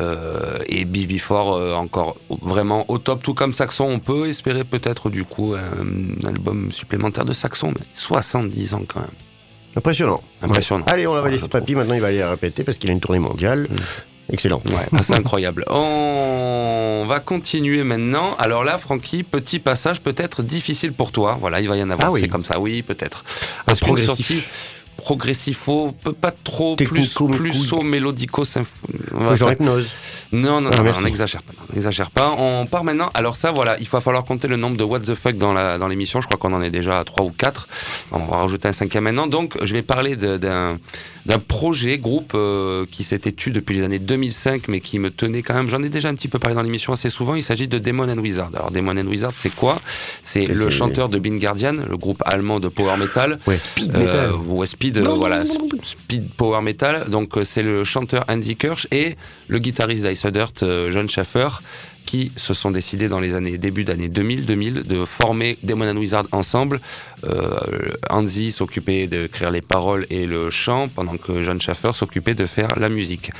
euh, 0.00 0.58
et 0.66 0.84
Bibi 0.86 1.20
Ford 1.20 1.54
euh, 1.54 1.72
encore 1.74 2.16
vraiment 2.42 2.84
au 2.90 2.98
top, 2.98 3.22
tout 3.22 3.32
comme 3.32 3.52
Saxon. 3.52 3.84
On 3.84 4.00
peut 4.00 4.28
espérer 4.28 4.64
peut-être 4.64 5.08
du 5.08 5.22
coup 5.22 5.54
un, 5.54 6.26
album 6.28 6.72
supplémentaire 6.72 7.24
de 7.24 7.32
Saxon, 7.32 7.68
mais 7.68 7.86
70 7.92 8.74
ans 8.74 8.82
quand 8.88 8.98
même. 8.98 9.08
Impressionnant. 9.76 10.20
Impressionnant. 10.42 10.84
Ouais. 10.84 10.92
Allez, 10.92 11.06
on 11.06 11.12
va 11.20 11.28
laisser 11.30 11.46
Papy. 11.46 11.76
Maintenant, 11.76 11.94
il 11.94 12.00
va 12.00 12.08
aller 12.08 12.18
la 12.18 12.30
répéter 12.30 12.64
parce 12.64 12.76
qu'il 12.78 12.90
a 12.90 12.92
une 12.92 12.98
tournée 13.00 13.20
mondiale. 13.20 13.68
Excellent. 14.32 14.62
Ouais, 14.66 14.86
assez 14.98 15.14
incroyable. 15.14 15.64
On 15.68 17.04
va 17.06 17.20
continuer 17.20 17.84
maintenant. 17.84 18.34
Alors 18.38 18.64
là, 18.64 18.78
Francky, 18.78 19.22
petit 19.22 19.58
passage 19.58 20.00
peut-être 20.00 20.42
difficile 20.42 20.92
pour 20.92 21.12
toi. 21.12 21.36
Voilà, 21.40 21.60
il 21.60 21.68
va 21.68 21.76
y 21.76 21.82
en 21.82 21.90
avoir. 21.90 22.08
Ah 22.08 22.12
oui. 22.12 22.20
C'est 22.20 22.28
comme 22.28 22.44
ça, 22.44 22.58
oui, 22.58 22.82
peut-être. 22.82 23.24
Parce 23.66 23.80
qu'une 23.80 23.96
sortie 23.98 24.42
progressifo, 24.96 25.94
pas 26.20 26.30
trop 26.30 26.76
plus 26.76 26.86
plus 27.14 27.72
mélodico. 27.82 28.44
Genre 29.34 29.52
hypnose. 29.52 29.90
Non, 30.32 30.60
non, 30.60 30.70
Ah, 30.72 30.76
non, 30.78 30.82
merci. 30.84 31.00
on 31.00 31.04
n'exagère 31.04 31.42
pas. 31.42 31.52
On 31.70 31.74
n'exagère 31.74 32.10
pas. 32.10 32.34
On 32.38 32.66
part 32.66 32.84
maintenant. 32.84 33.10
Alors 33.14 33.36
ça, 33.36 33.52
voilà, 33.52 33.78
il 33.78 33.88
va 33.88 34.00
falloir 34.00 34.24
compter 34.24 34.48
le 34.48 34.56
nombre 34.56 34.76
de 34.76 34.84
what 34.84 35.00
the 35.00 35.14
fuck 35.14 35.36
dans 35.36 35.52
la 35.52 35.78
dans 35.78 35.88
l'émission. 35.88 36.20
Je 36.20 36.26
crois 36.26 36.38
qu'on 36.38 36.52
en 36.54 36.62
est 36.62 36.70
déjà 36.70 36.98
à 37.00 37.04
3 37.04 37.24
ou 37.24 37.30
4. 37.30 37.68
On 38.12 38.20
va 38.24 38.38
rajouter 38.38 38.68
un 38.68 38.72
cinquième 38.72 39.04
maintenant. 39.04 39.26
Donc, 39.26 39.56
je 39.62 39.72
vais 39.74 39.82
parler 39.82 40.16
d'un 40.16 40.78
d'un 41.26 41.38
projet, 41.38 41.96
groupe 41.98 42.32
euh, 42.34 42.84
qui 42.90 43.02
s'était 43.02 43.32
tu 43.32 43.50
depuis 43.50 43.74
les 43.76 43.82
années 43.82 43.98
2005, 43.98 44.68
mais 44.68 44.80
qui 44.80 44.98
me 44.98 45.10
tenait 45.10 45.42
quand 45.42 45.54
même. 45.54 45.68
J'en 45.68 45.82
ai 45.82 45.88
déjà 45.88 46.08
un 46.10 46.14
petit 46.14 46.28
peu 46.28 46.38
parlé 46.38 46.54
dans 46.54 46.62
l'émission 46.62 46.92
assez 46.92 47.08
souvent. 47.08 47.34
Il 47.34 47.42
s'agit 47.42 47.66
de 47.66 47.78
Demon 47.78 48.08
and 48.10 48.18
Wizard. 48.18 48.50
Alors, 48.54 48.70
Demon 48.70 48.92
and 48.98 49.06
Wizard, 49.06 49.32
c'est 49.34 49.54
quoi? 49.54 49.80
C'est 50.22 50.46
le 50.46 50.68
chanteur 50.68 51.08
de 51.08 51.18
Bin 51.18 51.36
Guardian, 51.38 51.72
le 51.88 51.96
groupe 51.96 52.22
allemand 52.26 52.60
de 52.60 52.68
power 52.68 52.96
metal. 52.98 53.38
Ouais, 53.46 53.58
speed 53.58 53.94
Euh, 53.94 53.98
metal. 53.98 54.32
ouais, 54.46 54.66
speed, 54.66 54.98
euh, 54.98 55.08
voilà, 55.14 55.44
sp- 55.44 55.82
speed 55.82 56.28
power 56.36 56.60
metal. 56.60 57.08
Donc 57.08 57.38
euh, 57.38 57.44
c'est 57.44 57.62
le 57.62 57.84
chanteur 57.84 58.24
Andy 58.28 58.56
Kirsch 58.56 58.86
et 58.92 59.16
le 59.48 59.58
guitariste 59.58 60.04
d'Ice 60.06 60.26
Dirt, 60.26 60.62
euh, 60.62 60.90
John 60.92 61.08
Schaffer, 61.08 61.48
qui 62.04 62.32
se 62.36 62.54
sont 62.54 62.70
décidés 62.70 63.08
dans 63.08 63.20
les 63.20 63.34
années 63.34 63.58
début 63.58 63.84
d'année 63.84 64.08
2000, 64.08 64.46
2000 64.46 64.82
de 64.82 65.04
former 65.04 65.58
Demon 65.62 65.88
and 65.90 65.96
Wizard 65.96 66.24
ensemble. 66.32 66.80
Euh, 67.24 67.58
Andy 68.10 68.52
s'occupait 68.52 69.06
d'écrire 69.06 69.50
les 69.50 69.62
paroles 69.62 70.06
et 70.10 70.26
le 70.26 70.50
chant, 70.50 70.88
pendant 70.88 71.16
que 71.16 71.42
John 71.42 71.60
Schaffer 71.60 71.92
s'occupait 71.94 72.34
de 72.34 72.46
faire 72.46 72.78
la 72.78 72.88
musique. 72.88 73.30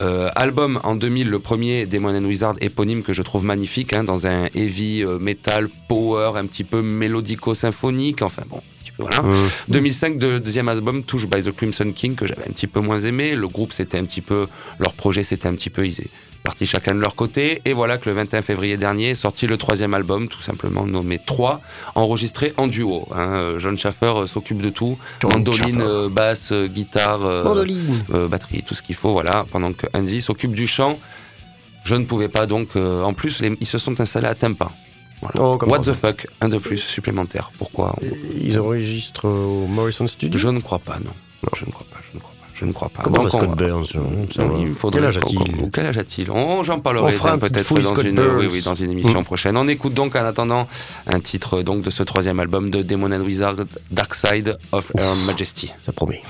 Euh, 0.00 0.30
album 0.34 0.80
en 0.82 0.94
2000, 0.96 1.28
le 1.28 1.38
premier 1.38 1.86
Demon 1.86 2.16
and 2.16 2.24
Wizard 2.24 2.54
éponyme 2.60 3.02
que 3.02 3.12
je 3.12 3.22
trouve 3.22 3.44
magnifique, 3.44 3.94
hein, 3.94 4.02
dans 4.04 4.26
un 4.26 4.46
heavy 4.54 5.04
euh, 5.04 5.18
metal 5.18 5.68
power 5.88 6.32
un 6.36 6.46
petit 6.46 6.64
peu 6.64 6.82
mélodico-symphonique, 6.82 8.22
enfin 8.22 8.42
bon, 8.48 8.56
un 8.58 8.82
petit 8.82 8.92
peu, 8.92 9.02
voilà. 9.04 9.20
Hum. 9.22 9.48
2005, 9.68 10.18
de- 10.18 10.38
deuxième 10.38 10.68
album, 10.68 11.02
Touch 11.04 11.26
by 11.26 11.42
the 11.42 11.52
Crimson 11.54 11.92
King, 11.94 12.14
que 12.14 12.26
j'avais 12.26 12.42
un 12.48 12.52
petit 12.52 12.66
peu 12.66 12.80
moins 12.80 13.00
aimé. 13.00 13.34
Le 13.34 13.48
groupe, 13.48 13.72
c'était 13.72 13.98
un 13.98 14.04
petit 14.04 14.20
peu, 14.22 14.46
leur 14.78 14.92
projet, 14.94 15.22
c'était 15.22 15.46
un 15.48 15.54
petit 15.54 15.70
peu, 15.70 15.86
ils 15.86 15.96
partis 16.42 16.66
chacun 16.66 16.94
de 16.94 17.00
leur 17.00 17.14
côté. 17.14 17.62
Et 17.64 17.72
voilà 17.72 17.98
que 17.98 18.08
le 18.08 18.14
21 18.16 18.42
février 18.42 18.76
dernier 18.76 19.10
est 19.10 19.14
sorti 19.14 19.46
le 19.46 19.56
troisième 19.56 19.94
album, 19.94 20.28
tout 20.28 20.42
simplement 20.42 20.86
nommé 20.86 21.20
3, 21.24 21.60
enregistré 21.94 22.52
en 22.56 22.66
duo. 22.66 23.06
hein. 23.12 23.20
Euh, 23.34 23.58
John 23.58 23.78
Schaffer 23.78 24.12
euh, 24.16 24.26
s'occupe 24.26 24.60
de 24.62 24.68
tout. 24.70 24.98
John 25.20 25.32
Mandoline, 25.32 25.78
Schaffer. 25.78 25.80
euh, 25.82 26.08
basse, 26.08 26.52
guitare, 26.52 27.20
euh, 27.24 28.28
batterie, 28.28 28.62
tout 28.62 28.74
ce 28.74 28.82
qu'il 28.82 28.94
faut, 28.96 29.12
voilà. 29.12 29.44
Pendant 29.50 29.72
que 29.72 29.86
Andy 29.94 30.20
s'occupe 30.20 30.54
du 30.54 30.66
chant. 30.66 30.98
Je 31.84 31.94
ne 31.96 32.04
pouvais 32.04 32.28
pas 32.28 32.46
donc. 32.46 32.76
euh, 32.76 33.02
en 33.02 33.12
plus, 33.12 33.40
les- 33.40 33.56
ils 33.60 33.66
se 33.66 33.78
sont 33.78 34.00
installés 34.00 34.28
à 34.28 34.34
Tampa. 34.34 34.70
Voilà. 35.20 35.40
Oh, 35.40 35.58
What 35.66 35.80
the 35.80 35.92
fuck, 35.92 36.26
un 36.40 36.48
de 36.48 36.58
plus 36.58 36.78
supplémentaire. 36.78 37.50
Pourquoi 37.58 37.94
Ils 38.40 38.58
enregistrent 38.58 39.26
au 39.26 39.66
Morrison 39.68 40.06
Studio. 40.08 40.38
Je 40.38 40.48
ne 40.48 40.60
crois 40.60 40.78
pas, 40.80 40.98
non. 40.98 41.12
Non, 41.44 41.50
je 41.56 41.64
ne 41.64 41.70
crois 41.70 41.86
pas, 41.92 41.98
je 42.10 42.16
ne 42.16 42.20
crois 42.20 42.30
pas, 42.30 42.31
je 42.62 42.66
ne 42.68 42.72
crois 42.72 42.88
pas. 42.88 43.02
Comment 43.02 43.22
on 43.22 43.28
Scott 43.28 43.48
va- 43.48 43.54
Burns 43.56 43.86
va. 43.94 44.44
il 44.58 44.72
faudrait 44.72 45.00
Quel 45.00 45.08
âge 45.08 45.18
a-t-il 45.18 45.70
Quel 45.72 45.86
âge 45.86 45.98
a-t-il? 45.98 46.30
On- 46.30 46.62
J'en 46.62 46.76
On 46.76 46.80
parlerai 46.80 47.12
peut-être 47.40 47.80
dans 47.82 47.94
une, 47.96 48.14
Burns. 48.14 48.36
oui, 48.38 48.48
oui, 48.52 48.62
dans 48.62 48.74
une 48.74 48.92
émission 48.92 49.20
Mm. 49.20 49.24
prochaine. 49.24 49.56
On 49.56 49.66
écoute 49.68 49.94
donc 49.94 50.14
en 50.16 50.24
attendant 50.24 50.68
un 51.06 51.20
titre 51.20 51.62
donc 51.62 51.82
de 51.82 51.90
ce 51.90 52.02
troisième 52.04 52.38
album 52.40 52.70
de 52.70 52.82
Demon 52.82 53.10
and 53.12 53.20
Wizard, 53.22 53.56
Dark 53.90 54.14
Side 54.14 54.56
of 54.70 54.90
Her 54.96 55.16
Majesty. 55.26 55.70
Ça 55.84 55.92
promet. 55.92 56.22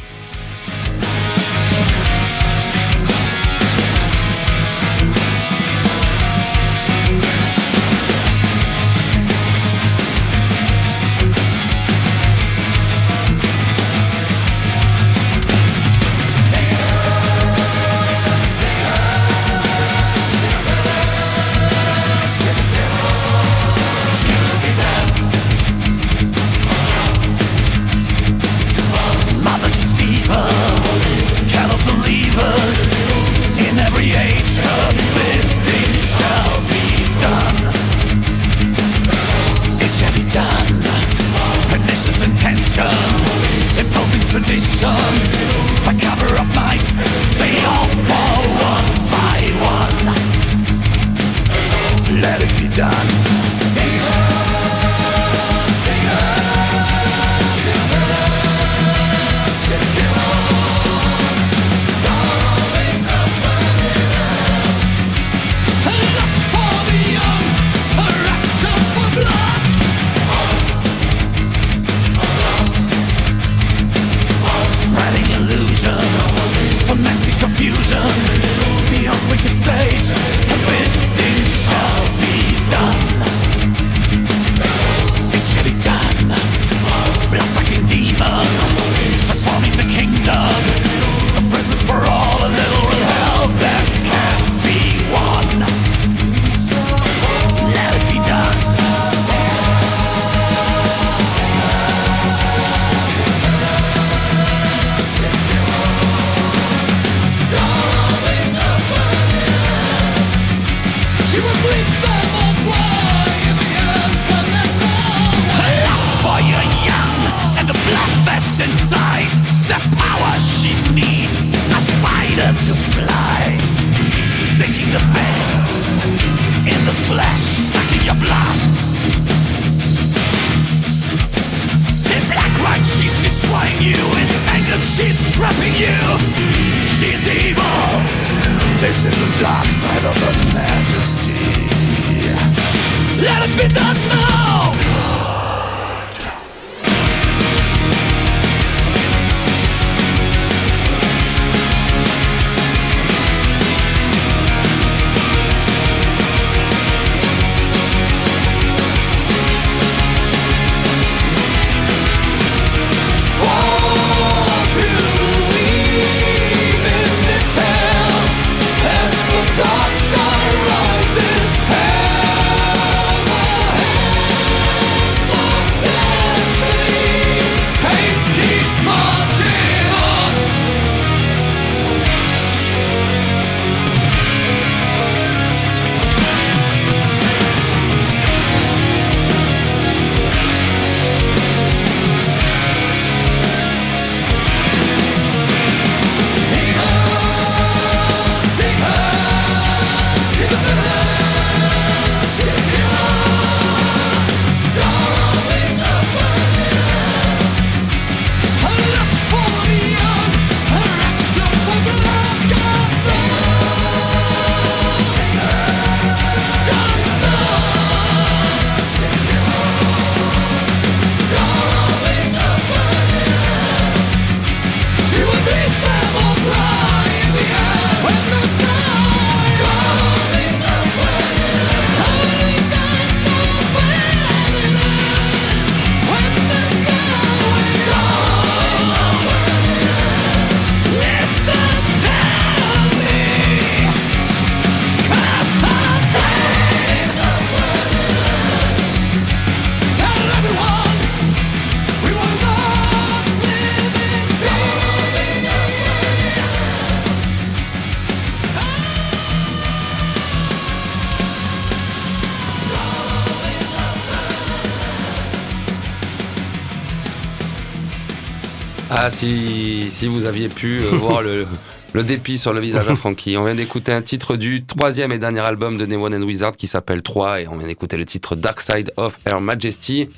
Aviez 270.32 270.48
pu 270.48 270.80
euh, 270.80 270.88
voir 270.96 271.22
le, 271.22 271.46
le 271.92 272.04
dépit 272.04 272.38
sur 272.38 272.52
le 272.52 272.60
visage 272.60 272.86
de 272.86 272.94
Frankie. 272.94 273.36
On 273.36 273.44
vient 273.44 273.54
d'écouter 273.54 273.92
un 273.92 274.02
titre 274.02 274.36
du 274.36 274.64
troisième 274.64 275.12
et 275.12 275.18
dernier 275.18 275.40
album 275.40 275.76
de 275.76 275.84
Newon 275.84 276.12
and 276.12 276.22
Wizard 276.22 276.52
qui 276.52 276.66
s'appelle 276.66 277.02
3 277.02 277.42
et 277.42 277.48
on 277.48 277.58
vient 277.58 277.66
d'écouter 277.66 277.96
le 277.98 278.06
titre 278.06 278.34
Dark 278.34 278.60
Side 278.60 278.92
of 278.96 279.18
Her 279.26 279.40
Majesty. 279.40 280.08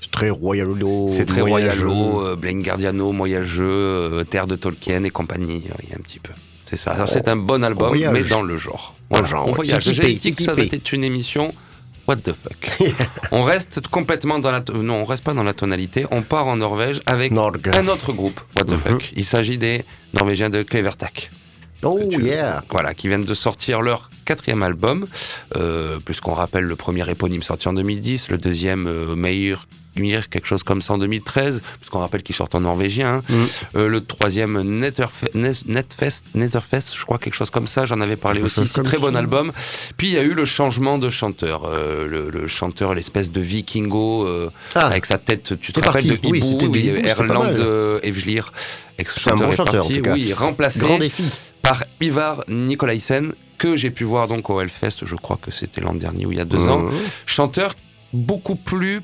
C'est 0.00 0.10
très 0.10 0.30
royalo. 0.30 1.08
C'est 1.10 1.26
très 1.26 1.42
royalo, 1.42 2.26
euh, 2.26 2.34
Blaine 2.36 2.62
Guardiano, 2.62 3.12
moyageux, 3.12 3.62
euh, 3.68 4.24
Terre 4.24 4.46
de 4.46 4.56
Tolkien 4.56 5.04
et 5.04 5.10
compagnie, 5.10 5.62
il 5.82 5.88
y 5.90 5.92
a 5.92 5.96
un 5.96 6.02
petit 6.02 6.18
peu. 6.18 6.32
C'est 6.64 6.76
ça. 6.76 6.92
Alors, 6.92 7.08
c'est 7.08 7.28
un 7.28 7.36
bon 7.36 7.62
album, 7.62 7.88
voyage. 7.88 8.12
mais 8.12 8.24
dans 8.24 8.42
le 8.42 8.56
genre. 8.56 8.96
Voilà, 9.10 9.28
genre, 9.28 9.46
on 9.46 9.52
voyage. 9.52 9.92
J'ai 9.92 10.14
dit 10.14 10.32
que 10.32 10.42
ça 10.42 10.54
être 10.56 10.92
une 10.92 11.04
émission. 11.04 11.52
What 12.08 12.16
the 12.16 12.32
fuck? 12.32 12.90
On 13.32 13.42
reste 13.42 13.86
complètement 13.88 14.38
dans 14.38 14.50
la. 14.50 14.62
Non, 14.74 15.02
on 15.02 15.04
reste 15.04 15.22
pas 15.22 15.34
dans 15.34 15.44
la 15.44 15.54
tonalité. 15.54 16.04
On 16.10 16.22
part 16.22 16.46
en 16.48 16.56
Norvège 16.56 17.00
avec 17.06 17.30
Norge. 17.32 17.58
un 17.74 17.86
autre 17.88 18.12
groupe. 18.12 18.40
What 18.56 18.64
the 18.64 18.70
Mhm. 18.72 18.78
fuck? 18.78 19.12
Il 19.14 19.24
s'agit 19.24 19.56
des 19.56 19.84
Norvégiens 20.12 20.50
de 20.50 20.62
Clevertac. 20.64 21.30
Oh 21.84 22.00
tu- 22.10 22.22
yeah. 22.24 22.62
Voilà, 22.70 22.94
qui 22.94 23.08
viennent 23.08 23.24
de 23.24 23.34
sortir 23.34 23.82
leur 23.82 24.10
quatrième 24.24 24.62
album, 24.62 25.06
euh, 25.56 25.98
puisqu'on 26.04 26.32
rappelle 26.34 26.64
le 26.64 26.76
premier 26.76 27.08
éponyme 27.10 27.42
sorti 27.42 27.68
en 27.68 27.72
2010, 27.72 28.30
le 28.30 28.38
deuxième 28.38 28.86
euh, 28.86 29.14
Meir, 29.16 29.66
quelque 29.94 30.46
chose 30.46 30.62
comme 30.62 30.82
ça 30.82 30.94
en 30.94 30.98
2013, 30.98 31.62
puisqu'on 31.80 31.98
rappelle 32.00 32.22
qu'ils 32.22 32.34
sortent 32.34 32.54
en 32.54 32.60
norvégien. 32.60 33.16
hein. 33.16 33.22
Mhm. 33.28 33.46
Euh, 33.76 33.88
le 33.88 34.04
troisième 34.04 34.60
Netterfe- 34.80 35.28
Netfest, 35.66 36.22
Netterfest, 36.34 36.94
je 36.96 37.04
crois 37.04 37.18
quelque 37.18 37.34
chose 37.34 37.50
comme 37.50 37.66
ça, 37.66 37.84
j'en 37.86 38.00
avais 38.00 38.16
parlé 38.16 38.40
Quelque 38.40 38.58
aussi, 38.60 38.68
c'est 38.68 38.82
très 38.82 38.98
bon 38.98 39.14
album. 39.16 39.52
Puis 39.96 40.08
il 40.08 40.14
y 40.14 40.18
a 40.18 40.22
eu 40.22 40.34
le 40.34 40.44
changement 40.44 40.98
de 40.98 41.10
chanteur, 41.10 41.64
euh, 41.64 42.06
le, 42.06 42.30
le 42.30 42.46
chanteur, 42.48 42.94
l'espèce 42.94 43.30
de 43.30 43.40
vikingo 43.40 44.26
euh, 44.26 44.50
Ah, 44.74 44.86
avec 44.86 45.06
sa 45.06 45.18
tête, 45.18 45.58
tu 45.60 45.72
te 45.72 45.80
rappelles 45.80 46.06
parti. 46.08 46.20
de 46.22 46.28
Oui, 46.28 46.38
Hibou, 46.38 46.58
oui, 46.72 46.88
Erland 47.04 47.42
mal. 47.56 48.00
Evglir, 48.02 48.52
ex 48.98 49.14
C'est 49.18 49.30
un 49.30 49.36
bon 49.36 49.52
chanteur 49.52 49.74
parti, 49.86 50.00
oui, 50.00 50.32
remplacé 50.32 50.80
par 51.62 51.84
Ivar 52.00 52.42
Nikolaisen, 52.48 53.34
que 53.58 53.76
j'ai 53.76 53.90
pu 53.90 54.02
voir 54.04 54.26
donc 54.26 54.50
au 54.50 54.60
Hellfest, 54.60 55.04
je 55.04 55.14
crois 55.14 55.38
que 55.40 55.50
c'était 55.52 55.80
l'an 55.80 55.94
dernier 55.94 56.26
ou 56.26 56.32
il 56.32 56.38
y 56.38 56.40
a 56.40 56.44
deux 56.44 56.66
ans. 56.68 56.80
Mhm. 56.80 56.92
Chanteur 57.26 57.74
beaucoup 58.12 58.56
plus. 58.56 59.00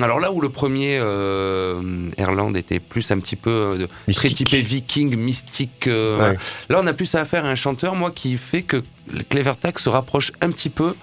Alors 0.00 0.20
là 0.20 0.30
où 0.32 0.40
le 0.40 0.48
premier 0.48 0.98
euh, 1.00 2.08
Erland 2.16 2.54
était 2.54 2.78
plus 2.78 3.10
un 3.10 3.18
petit 3.18 3.34
peu 3.36 3.50
euh, 3.80 4.12
très 4.12 4.30
typé 4.30 4.60
viking, 4.60 5.16
mystique. 5.16 5.86
euh, 5.88 6.30
Ouais. 6.32 6.38
Là 6.68 6.80
on 6.82 6.86
a 6.86 6.92
plus 6.92 7.14
affaire 7.16 7.44
à 7.44 7.48
un 7.48 7.54
chanteur, 7.56 7.94
moi, 7.96 8.10
qui 8.12 8.36
fait 8.36 8.62
que 8.62 8.82
le 9.12 9.22
Clevertac 9.28 9.78
se 9.78 9.88
rapproche 9.88 10.30
un 10.40 10.50
petit 10.50 10.70
peu 10.70 10.94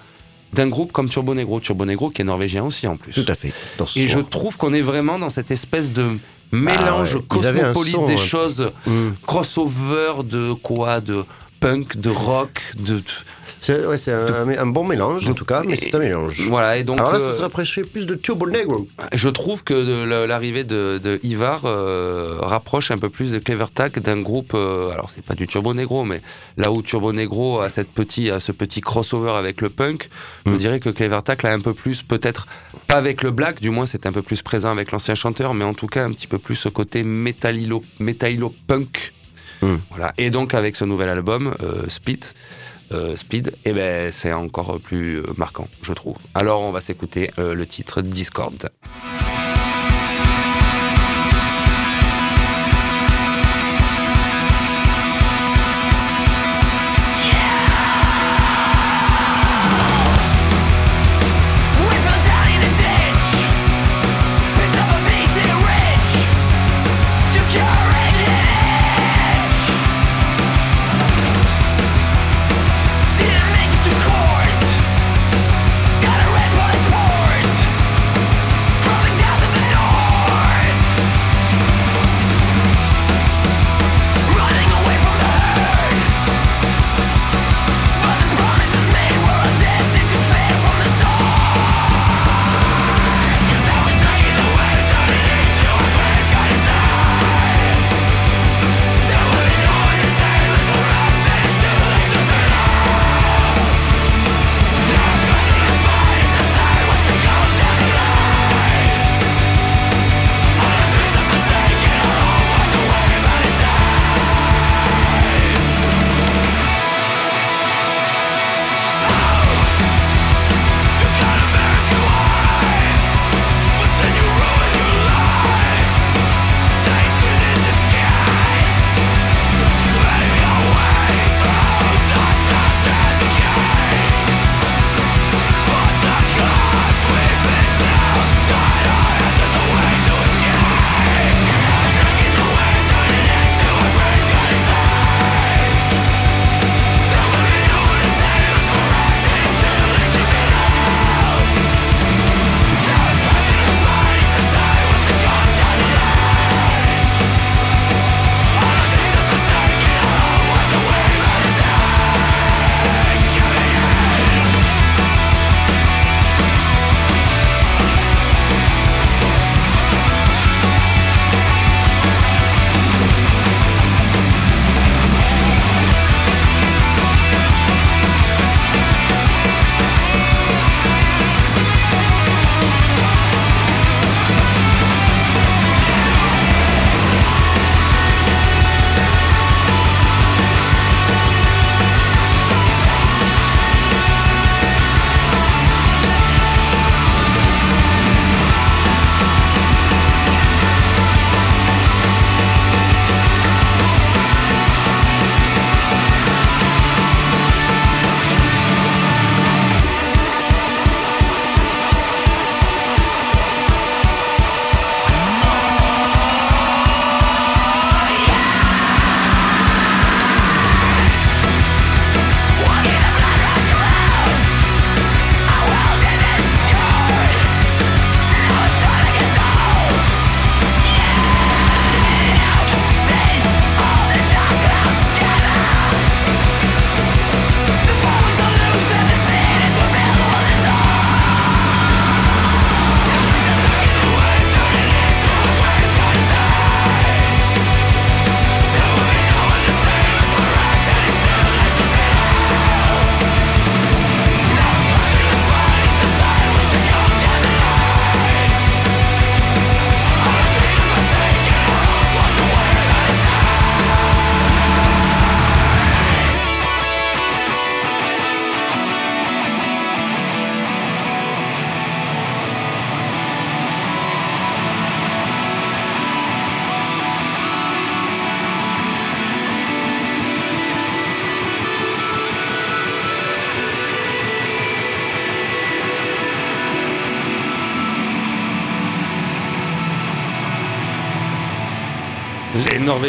d'un 0.54 0.68
groupe 0.68 0.92
comme 0.92 1.08
Turbo 1.08 1.34
Negro. 1.34 1.60
Turbo 1.60 1.84
Negro 1.84 2.10
qui 2.10 2.22
est 2.22 2.24
norvégien 2.24 2.64
aussi 2.64 2.86
en 2.86 2.96
plus. 2.96 3.12
Tout 3.12 3.26
à 3.28 3.34
fait. 3.34 3.52
Dans 3.78 3.86
ce 3.86 3.98
Et 3.98 4.08
je 4.08 4.18
trouve 4.18 4.56
qu'on 4.56 4.72
est 4.72 4.80
vraiment 4.80 5.18
dans 5.18 5.30
cette 5.30 5.50
espèce 5.50 5.92
de 5.92 6.16
mélange 6.50 7.14
ouais. 7.14 7.20
Un 7.20 7.24
cosmopolite 7.28 7.94
son, 7.94 8.04
des 8.06 8.14
hein. 8.14 8.16
choses 8.16 8.72
Mhm. 8.86 9.14
crossover 9.26 10.24
de 10.24 10.52
quoi? 10.54 11.00
De 11.00 11.24
punk, 11.60 11.98
de 11.98 12.08
rock, 12.10 12.62
de. 12.78 13.02
C'est 13.62 13.84
ouais, 13.86 13.96
un, 14.08 14.48
un 14.58 14.66
bon 14.66 14.84
mélange, 14.84 15.28
en 15.28 15.34
tout 15.34 15.44
cas, 15.44 15.62
mais 15.68 15.76
c'est 15.76 15.94
un 15.94 15.98
mélange. 15.98 16.48
Voilà, 16.48 16.78
et 16.78 16.84
donc. 16.84 16.98
Alors 16.98 17.12
là, 17.12 17.18
euh, 17.18 17.30
ça 17.30 17.36
se 17.36 17.40
rapprocherait 17.42 17.82
plus 17.82 18.06
de 18.06 18.14
Turbo 18.14 18.48
Negro. 18.48 18.88
Je 19.12 19.28
trouve 19.28 19.64
que 19.64 19.74
l'arrivée 20.26 20.64
de, 20.64 20.98
de 21.02 21.20
Ivar 21.22 21.62
euh, 21.66 22.38
rapproche 22.40 22.90
un 22.90 22.96
peu 22.96 23.10
plus 23.10 23.32
de 23.32 23.38
Clevertac 23.38 23.98
d'un 23.98 24.20
groupe. 24.22 24.52
euh, 24.54 24.90
alors 24.92 25.10
c'est 25.14 25.22
pas 25.22 25.34
du 25.34 25.46
Turbo 25.46 25.74
Negro, 25.74 26.04
mais 26.04 26.22
là 26.56 26.72
où 26.72 26.80
Turbo 26.80 27.12
Negro 27.12 27.60
a 27.60 27.68
cette 27.68 27.90
petit, 27.90 28.30
a 28.30 28.40
ce 28.40 28.50
petit 28.52 28.80
crossover 28.80 29.32
avec 29.32 29.60
le 29.60 29.68
punk, 29.68 30.08
je 30.46 30.52
Mm. 30.52 30.56
dirais 30.56 30.80
que 30.80 30.88
Clevertac 30.88 31.42
l'a 31.42 31.52
un 31.52 31.60
peu 31.60 31.74
plus, 31.74 32.02
peut-être 32.02 32.46
pas 32.86 32.96
avec 32.96 33.22
le 33.22 33.30
black, 33.30 33.60
du 33.60 33.68
moins 33.70 33.84
c'est 33.84 34.06
un 34.06 34.12
peu 34.12 34.22
plus 34.22 34.40
présent 34.42 34.70
avec 34.70 34.90
l'ancien 34.90 35.14
chanteur, 35.14 35.52
mais 35.52 35.64
en 35.66 35.74
tout 35.74 35.86
cas 35.86 36.04
un 36.04 36.12
petit 36.12 36.26
peu 36.26 36.38
plus 36.38 36.56
ce 36.56 36.70
côté 36.70 37.02
métallilo, 37.02 37.84
métallilo 37.98 38.54
punk. 38.66 39.12
Mm. 39.60 39.74
Voilà. 39.90 40.14
Et 40.16 40.30
donc 40.30 40.54
avec 40.54 40.76
ce 40.76 40.86
nouvel 40.86 41.10
album, 41.10 41.54
euh, 41.62 41.82
Split. 41.88 42.20
Euh, 42.92 43.16
Speed, 43.16 43.54
et 43.64 43.72
ben 43.72 44.10
c'est 44.12 44.32
encore 44.32 44.80
plus 44.80 45.18
euh, 45.18 45.24
marquant, 45.36 45.68
je 45.82 45.92
trouve. 45.92 46.16
Alors 46.34 46.62
on 46.62 46.72
va 46.72 46.80
s'écouter 46.80 47.30
euh, 47.38 47.54
le 47.54 47.66
titre 47.66 48.02
Discord. 48.02 48.70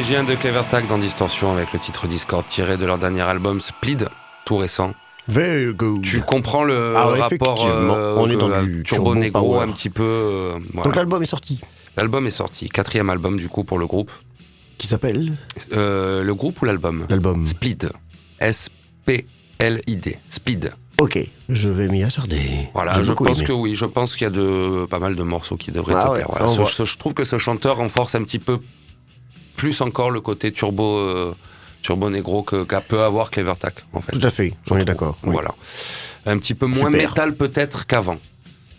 Les 0.01 0.07
Norvégiens 0.17 0.23
de 0.23 0.33
Clevertag 0.33 0.87
dans 0.87 0.97
Distorsion 0.97 1.51
avec 1.53 1.73
le 1.73 1.77
titre 1.79 2.07
Discord 2.07 2.43
tiré 2.49 2.75
de 2.75 2.85
leur 2.85 2.97
dernier 2.97 3.21
album 3.21 3.59
Split, 3.61 3.97
tout 4.45 4.57
récent. 4.57 4.95
Very 5.27 5.71
good. 5.75 6.01
Tu 6.01 6.21
comprends 6.21 6.63
le 6.63 6.95
Ah 6.97 7.05
rapport 7.05 7.25
effectivement. 7.27 7.93
On 8.17 8.27
est 8.27 8.35
dans 8.35 8.49
euh, 8.49 8.63
du 8.63 8.81
Turbo 8.81 9.11
turbo 9.11 9.15
Negro 9.15 9.39
power. 9.53 9.63
un 9.63 9.71
petit 9.71 9.91
peu. 9.91 10.01
euh, 10.01 10.57
voilà. 10.73 10.85
Donc 10.89 10.95
l'album 10.95 11.21
est 11.21 11.27
sorti. 11.27 11.61
L'album 11.97 12.25
est 12.25 12.31
sorti, 12.31 12.67
quatrième 12.67 13.11
album 13.11 13.37
du 13.37 13.47
coup 13.47 13.63
pour 13.63 13.77
le 13.77 13.85
groupe. 13.85 14.09
Qui 14.79 14.87
s'appelle 14.87 15.33
Euh, 15.73 16.23
le 16.23 16.33
groupe 16.33 16.59
ou 16.63 16.65
l'album 16.65 17.05
L'album. 17.07 17.45
Split. 17.45 17.77
S-P-L-I-D. 18.39 20.17
Speed. 20.29 20.73
Ok, 20.97 21.19
je 21.47 21.69
vais 21.69 21.87
m'y 21.89 22.03
attarder. 22.03 22.41
Voilà, 22.73 23.03
je 23.03 23.13
pense 23.13 23.37
aimé. 23.37 23.47
que 23.47 23.53
oui, 23.53 23.75
je 23.75 23.85
pense 23.85 24.15
qu'il 24.15 24.23
y 24.23 24.27
a 24.27 24.31
de, 24.31 24.85
pas 24.87 24.97
mal 24.99 25.15
de 25.15 25.21
morceaux 25.23 25.57
qui 25.57 25.71
devraient 25.71 25.93
Ah 25.95 26.05
te 26.05 26.09
ouais, 26.09 26.15
plaire. 26.15 26.27
ça, 26.33 26.39
Voilà. 26.39 26.47
on 26.47 26.55
Ce- 26.55 26.61
voit. 26.61 26.69
ce- 26.71 26.85
je 26.85 26.97
trouve 26.97 27.13
que 27.13 27.23
ce 27.23 27.37
chanteur 27.37 27.75
renforce 27.77 28.15
un 28.15 28.23
petit 28.23 28.39
peu 28.39 28.57
plus 29.61 29.79
encore 29.81 30.09
le 30.09 30.21
côté 30.21 30.51
turbo, 30.51 30.97
euh, 30.97 31.35
turbo 31.83 32.09
négro 32.09 32.41
que 32.41 32.63
qu'a 32.63 32.81
peut 32.81 33.03
avoir 33.03 33.29
Clevertac 33.29 33.85
en 33.93 34.01
fait. 34.01 34.11
Tout 34.11 34.25
à 34.25 34.31
fait, 34.31 34.55
je 34.65 34.73
on 34.73 34.77
est 34.77 34.79
trouve. 34.79 34.85
d'accord. 34.85 35.17
oui. 35.23 35.33
Voilà. 35.33 35.51
Un 36.25 36.39
petit 36.39 36.55
peu 36.55 36.65
moins 36.65 36.89
Super. 36.91 37.09
métal 37.09 37.35
peut-être 37.35 37.85
qu'avant 37.85 38.17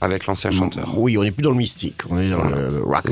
avec 0.00 0.26
l'ancien 0.26 0.50
chanteur. 0.50 0.88
Oui, 0.98 1.16
on 1.16 1.22
n'est 1.22 1.30
plus 1.30 1.42
dans 1.44 1.50
le 1.52 1.56
mystique, 1.56 2.00
on 2.10 2.18
est 2.18 2.28
dans 2.30 2.38
Voilà. 2.38 2.56
le 2.56 2.82
rock 2.82 3.04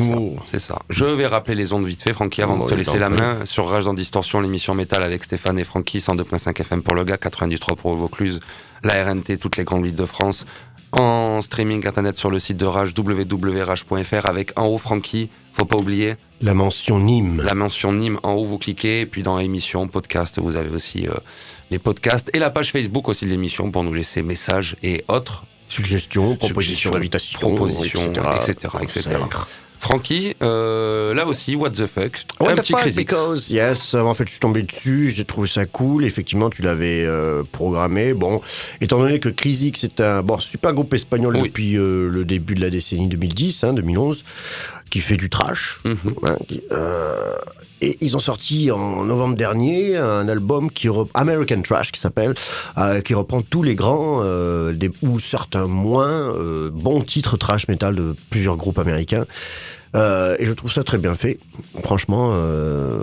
C'est 0.47 0.59
ça. 0.59 0.81
Je 0.91 1.05
vais 1.05 1.29
rappeler 1.29 1.55
les 1.55 1.73
ondes 1.73 1.87
vite 1.87 2.03
fait, 2.03 2.13
Francky, 2.13 2.43
avant 2.43 2.59
Oh, 2.61 2.65
de 2.65 2.71
te 2.71 2.75
laisser 2.75 2.99
la 2.99 3.09
main 3.09 3.45
sur 3.45 3.69
Rage 3.69 3.85
dans 3.85 3.95
Distorsion, 3.95 4.41
l'émission 4.41 4.75
métal 4.75 5.05
avec 5.05 5.23
Stéphane 5.23 5.61
et 5.61 5.65
Francky, 5.65 5.99
102.5 6.01 6.61
FM 6.61 6.83
pour 6.83 6.97
le 6.97 7.05
gars, 7.05 7.17
93 7.17 7.77
pour 7.77 7.95
Vaucluse, 7.95 8.41
la 8.83 9.05
RNT, 9.05 9.37
toutes 9.39 9.57
les 9.57 9.63
grandes 9.63 9.85
villes 9.85 9.95
de 9.95 10.05
France, 10.05 10.45
en 10.93 11.41
streaming 11.43 11.87
internet 11.87 12.19
sur 12.19 12.31
le 12.31 12.39
site 12.39 12.57
de 12.57 12.67
Rage, 12.67 12.93
www.rage.fr, 12.97 14.27
avec 14.27 14.59
en 14.59 14.67
haut 14.67 14.79
Francky, 14.79 15.31
faut 15.53 15.65
pas 15.65 15.77
oublier, 15.77 16.17
La 16.41 16.55
mention 16.55 16.99
Nîmes. 16.99 17.43
la 17.43 17.55
mention 17.55 17.93
Nîmes, 17.93 18.19
en 18.23 18.33
haut 18.33 18.45
vous 18.45 18.59
cliquez, 18.59 19.03
et 19.03 19.07
puis 19.07 19.23
dans 19.23 19.39
émission, 19.39 19.87
podcast, 19.89 20.39
vous 20.41 20.57
avez 20.57 20.71
aussi 20.71 21.07
euh, 21.09 21.15
les 21.71 21.79
podcasts, 21.79 22.31
et 22.35 22.39
la 22.39 22.51
page 22.51 22.73
Facebook 22.73 23.09
aussi 23.09 23.25
de 23.25 23.31
l'émission 23.31 23.71
pour 23.71 23.85
nous 23.85 23.95
laisser 23.95 24.23
messages 24.23 24.77
et 24.83 25.05
autres. 25.09 25.45
Suggestions, 25.69 26.35
propositions 26.35 26.91
d'invitation, 26.91 27.39
propositions, 27.39 28.13
etc., 28.13 28.55
etc. 28.83 29.11
Concert. 29.21 29.49
Francky, 29.81 30.35
euh, 30.43 31.15
là 31.15 31.27
aussi, 31.27 31.57
what 31.57 31.71
the 31.71 31.87
fuck, 31.87 32.13
What 32.39 32.51
un 32.51 32.55
the 32.55 32.59
petit 32.61 32.73
fuck, 32.75 32.95
because, 32.95 33.51
yes, 33.51 33.95
en 33.95 34.13
fait, 34.15 34.25
je 34.27 34.33
suis 34.33 34.41
tombé 34.41 34.63
dessus, 34.63 35.11
j'ai 35.11 35.25
trouvé 35.25 35.49
ça 35.49 35.65
cool. 35.65 36.05
Effectivement, 36.05 36.51
tu 36.51 36.61
l'avais 36.63 37.05
euh, 37.07 37.43
programmé. 37.51 38.13
Bon, 38.13 38.41
étant 38.83 38.99
donné 38.99 39.19
que 39.21 39.31
Crisix 39.31 39.81
c'est 39.81 40.01
un 40.01 40.23
bon, 40.23 40.39
super 40.39 40.75
groupe 40.75 40.93
espagnol 40.95 41.35
Oui. 41.37 41.49
depuis 41.49 41.77
euh, 41.79 42.09
le 42.11 42.25
début 42.27 42.55
de 42.55 42.61
la 42.61 42.69
décennie 42.71 43.09
2010, 43.09 43.65
hein, 43.65 43.73
2011, 43.73 44.23
qui 44.91 45.01
fait 45.01 45.17
du 45.17 45.31
trash. 45.31 45.81
Hein, 45.87 46.37
qui- 46.47 46.63
euh, 46.73 47.35
et 47.83 47.97
ils 48.03 48.15
ont 48.15 48.21
sorti 48.21 48.71
en 48.71 49.07
novembre 49.07 49.37
dernier 49.37 49.97
un 49.97 50.29
album 50.29 50.71
qui 50.71 50.87
American 51.15 51.63
Trash 51.63 51.93
qui 51.93 51.99
s'appelle, 52.01 52.35
euh, 52.77 53.01
qui 53.01 53.15
reprend 53.15 53.41
tous 53.41 53.63
les 53.63 53.75
grands 53.75 54.21
euh, 54.23 54.73
des, 54.75 54.91
ou 55.01 55.19
certains 55.19 55.67
moins 55.67 56.11
euh, 56.11 56.69
bons 56.71 57.01
titres 57.01 57.39
trash 57.39 57.69
metal 57.69 57.95
de 57.97 58.15
plusieurs 58.29 58.59
groupes 58.59 58.79
américains. 58.79 59.25
Euh, 59.97 60.37
et 60.39 60.45
je 60.45 60.53
trouve 60.53 60.73
ça 60.73 60.85
très 60.85 60.99
bien 60.99 61.15
fait. 61.15 61.39
Franchement, 61.83 62.31
euh, 62.35 63.01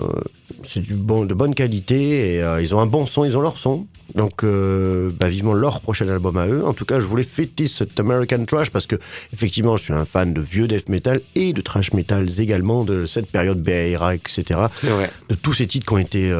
c'est 0.64 0.80
du 0.80 0.94
bon, 0.94 1.24
de 1.24 1.34
bonne 1.34 1.54
qualité 1.54 2.34
et 2.34 2.42
euh, 2.42 2.62
ils 2.62 2.74
ont 2.74 2.80
un 2.80 2.86
bon 2.86 3.06
son, 3.06 3.24
ils 3.24 3.36
ont 3.36 3.40
leur 3.40 3.58
son. 3.58 3.86
Donc, 4.14 4.42
bah, 4.42 5.28
vivement 5.28 5.52
leur 5.52 5.82
prochain 5.82 6.08
album 6.08 6.38
à 6.38 6.46
eux. 6.46 6.64
En 6.64 6.72
tout 6.72 6.86
cas, 6.86 6.98
je 6.98 7.04
voulais 7.04 7.22
fêter 7.22 7.66
cet 7.66 8.00
American 8.00 8.42
Trash 8.46 8.70
parce 8.70 8.86
que, 8.86 8.96
effectivement, 9.34 9.76
je 9.76 9.84
suis 9.84 9.92
un 9.92 10.06
fan 10.06 10.32
de 10.32 10.40
vieux 10.40 10.66
death 10.66 10.88
metal 10.88 11.20
et 11.34 11.52
de 11.52 11.60
trash 11.60 11.92
metal 11.92 12.26
également, 12.40 12.84
de 12.84 13.04
cette 13.04 13.30
période 13.30 13.62
BARA, 13.62 14.14
etc. 14.14 14.60
C'est 14.76 14.88
vrai. 14.88 15.10
De 15.28 15.34
tous 15.34 15.52
ces 15.52 15.66
titres 15.66 15.86
qui 15.86 15.92
ont 15.92 15.98
été 15.98 16.32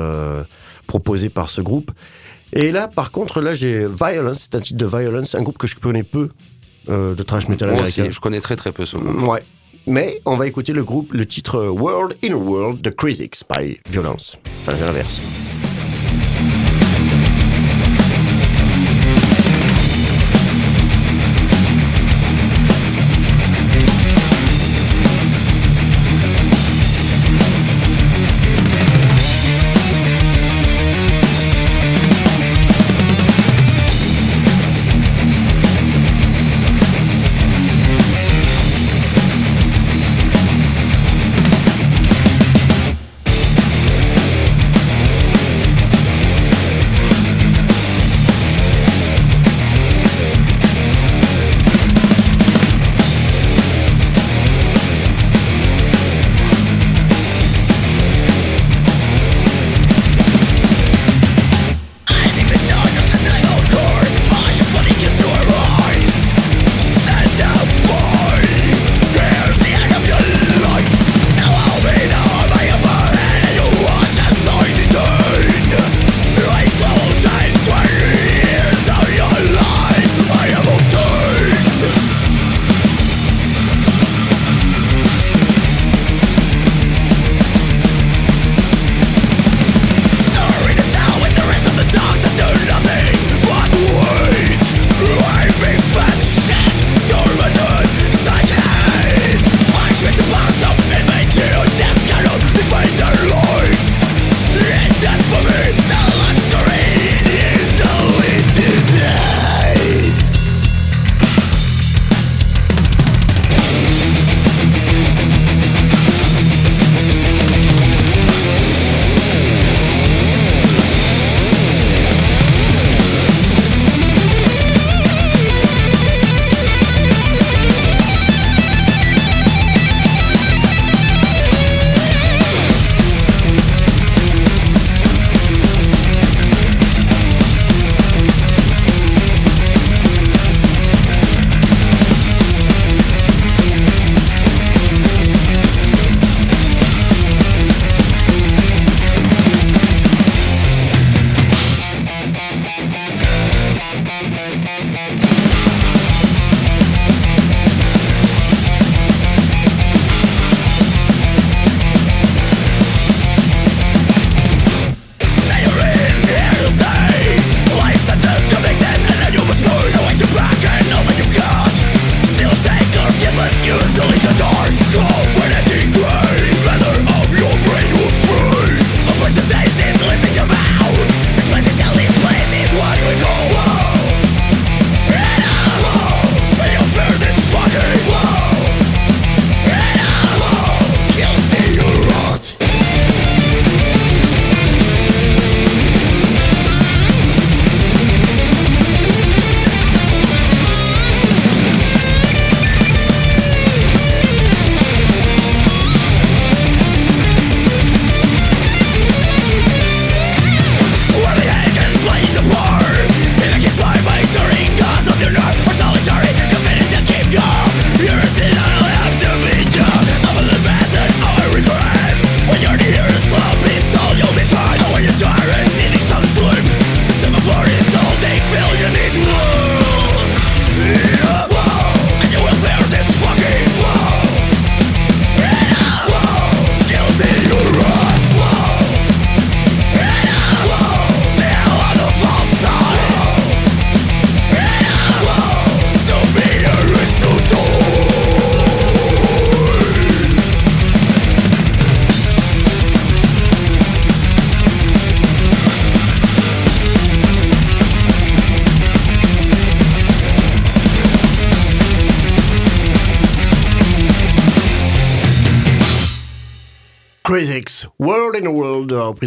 proposés 0.87 1.29
par 1.29 1.51
ce 1.51 1.61
groupe. 1.61 1.93
Et 2.53 2.73
là, 2.73 2.89
par 2.89 3.11
contre, 3.11 3.41
là, 3.41 3.55
j'ai 3.55 3.87
Violence, 3.87 4.49
c'est 4.51 4.55
un 4.55 4.61
titre 4.61 4.79
de 4.79 4.87
Violence, 4.87 5.35
un 5.35 5.43
groupe 5.43 5.59
que 5.59 5.67
je 5.67 5.77
connais 5.77 6.03
peu 6.03 6.31
euh, 6.89 7.15
de 7.15 7.23
trash 7.23 7.49
metal 7.49 7.69
Moi 7.69 7.79
américain. 7.79 8.05
aussi, 8.05 8.13
je 8.13 8.21
connais 8.21 8.41
très 8.41 8.57
très 8.57 8.73
peu 8.73 8.87
ce 8.87 8.97
groupe. 8.97 9.23
Ouais. 9.29 9.43
Mais 9.89 10.21
on 10.27 10.37
va 10.37 10.47
écouter 10.47 10.75
le 10.75 10.85
groupe, 10.85 11.15
le 11.15 11.25
titre 11.25 11.65
World 11.65 12.19
in 12.23 12.33
a 12.33 12.37
World 12.37 12.83
de 12.83 12.91
Crisix 12.91 13.43
by 13.43 13.81
Violence. 13.89 14.37
Enfin, 14.61 14.77
l'inverse. 14.85 15.19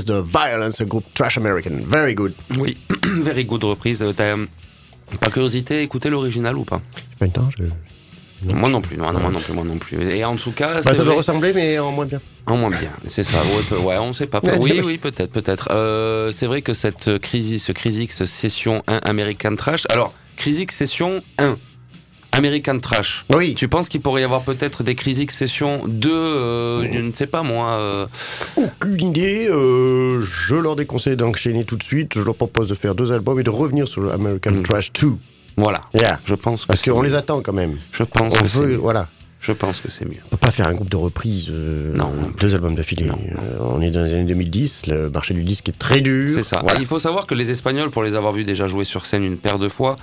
Reprise 0.02 0.06
de 0.06 0.22
Violence, 0.22 0.82
un 0.82 0.86
groupe 0.86 1.06
trash 1.14 1.38
American. 1.38 1.72
Very 1.86 2.16
good. 2.16 2.34
Oui, 2.58 2.78
very 3.04 3.45
good 3.45 3.64
reprise. 3.64 4.02
Euh, 4.02 4.14
T'as, 4.14 4.36
euh, 4.38 4.45
par 5.20 5.32
curiosité, 5.32 5.82
écouté 5.82 6.10
l'original 6.10 6.58
ou 6.58 6.64
pas? 6.64 6.82
J'ai 6.95 7.18
pas 7.20 7.26
le 7.26 7.32
temps, 7.32 7.49
je... 7.58 7.64
Moi 8.56 8.70
non 8.70 8.82
plus, 8.82 8.97
non, 8.97 9.12
non, 9.14 9.20
moi 9.20 9.30
non 9.30 9.39
plus, 9.39 9.54
moi 9.54 9.64
non 9.64 9.78
plus. 9.78 10.02
Et 10.02 10.26
en 10.26 10.36
tout 10.36 10.52
cas, 10.52 10.82
Bah, 10.82 10.95
ça 10.95 11.04
doit 11.04 11.14
ressembler, 11.14 11.54
mais 11.54 11.78
en 11.78 11.91
moins 11.91 12.08
bien. 12.08 12.20
En 12.47 12.58
moins 12.58 12.72
bien, 12.72 12.89
c'est 13.06 13.22
ça. 13.22 13.38
Ouais, 13.84 13.97
on 13.99 14.14
sait 14.14 14.26
pas. 14.26 14.41
Oui, 14.60 14.82
oui, 14.86 14.97
peut-être, 14.97 15.32
peut-être. 15.32 15.68
Euh, 15.70 16.32
c'est 16.32 16.47
vrai 16.47 16.64
que 16.64 16.74
cette 16.74 17.20
crise, 17.20 17.62
ce 17.62 17.72
Crisix 17.72 18.24
Session 18.26 18.82
1 18.88 19.02
American 19.04 19.56
Trash. 19.56 19.84
Alors, 19.91 20.12
Crisix 20.38 20.74
Session 20.74 21.22
1 21.38 21.56
American 22.38 22.80
Trash. 22.80 23.26
Oui. 23.36 23.56
Tu 23.56 23.68
penses 23.68 23.90
qu'il 23.90 24.02
pourrait 24.02 24.22
y 24.22 24.24
avoir 24.24 24.44
peut-être 24.44 24.84
des 24.84 24.96
Crisix 24.96 25.34
Session 25.36 25.82
2, 25.88 26.10
euh, 26.12 26.88
je 26.92 27.00
ne 27.00 27.12
sais 27.12 27.28
pas 27.28 27.44
moi. 27.44 27.72
euh, 27.72 28.06
Aucune 28.56 29.10
idée. 29.10 29.48
euh, 29.50 30.22
je 30.22 30.56
leur 30.56 30.76
déconseille 30.76 31.16
d'enchaîner 31.18 31.66
tout 31.66 31.76
de 31.76 31.84
suite. 31.84 32.14
Je 32.16 32.22
leur 32.22 32.36
propose 32.36 32.68
de 32.70 32.74
faire 32.76 32.96
deux 32.96 33.12
albums 33.12 33.40
et 33.40 33.44
de 33.44 33.50
revenir 33.50 33.88
sur 33.88 34.02
le 34.02 34.12
American 34.12 34.52
Mm. 34.52 34.64
Trash 34.64 34.92
2. 34.94 35.12
voilà. 35.58 35.82
Yeah. 35.94 36.20
Je 36.26 36.36
pense 36.36 36.62
que 36.64 36.68
Parce 36.68 36.82
qu'on 36.82 37.02
les 37.02 37.16
attend 37.16 37.42
quand 37.42 37.54
même. 37.54 37.78
Je 37.92 38.04
pense 38.04 38.34
On 38.34 38.44
que 38.44 38.48
c'est 38.50 38.60
veut, 38.60 38.68
mieux. 38.70 38.76
voilà. 38.78 39.08
Je 39.42 39.52
pense 39.54 39.82
que 39.82 39.90
c'est 39.90 40.06
mieux. 40.06 40.18
On 40.28 40.30
peut 40.30 40.38
pas 40.38 40.52
faire 40.52 40.68
un 40.68 40.74
groupe 40.74 40.90
de 40.90 40.98
reprises. 40.98 41.50
euh, 41.52 41.96
Non, 41.96 42.12
deux 42.40 42.54
albums 42.54 42.76
d'affilée. 42.76 43.10
Euh, 43.10 43.58
on 43.60 43.82
est 43.82 43.90
dans 43.90 44.04
les 44.04 44.14
années 44.14 44.26
2010. 44.26 44.86
Le 44.88 45.10
marché 45.10 45.34
du 45.34 45.44
disque 45.44 45.68
est 45.70 45.78
très 45.80 46.00
dur. 46.00 46.30
C'est 46.32 46.44
ça. 46.44 46.60
Voilà. 46.62 46.80
Il 46.80 46.86
faut 46.86 47.00
savoir 47.00 47.26
que 47.26 47.34
les 47.34 47.50
Espagnols, 47.50 47.90
pour 47.90 48.04
les 48.04 48.14
avoir 48.16 48.34
vus 48.34 48.44
déjà 48.44 48.68
jouer 48.68 48.86
sur 48.86 49.06
scène 49.08 49.24
une 49.24 49.38
paire 49.38 49.58
de 49.58 49.68
fois, 49.68 49.96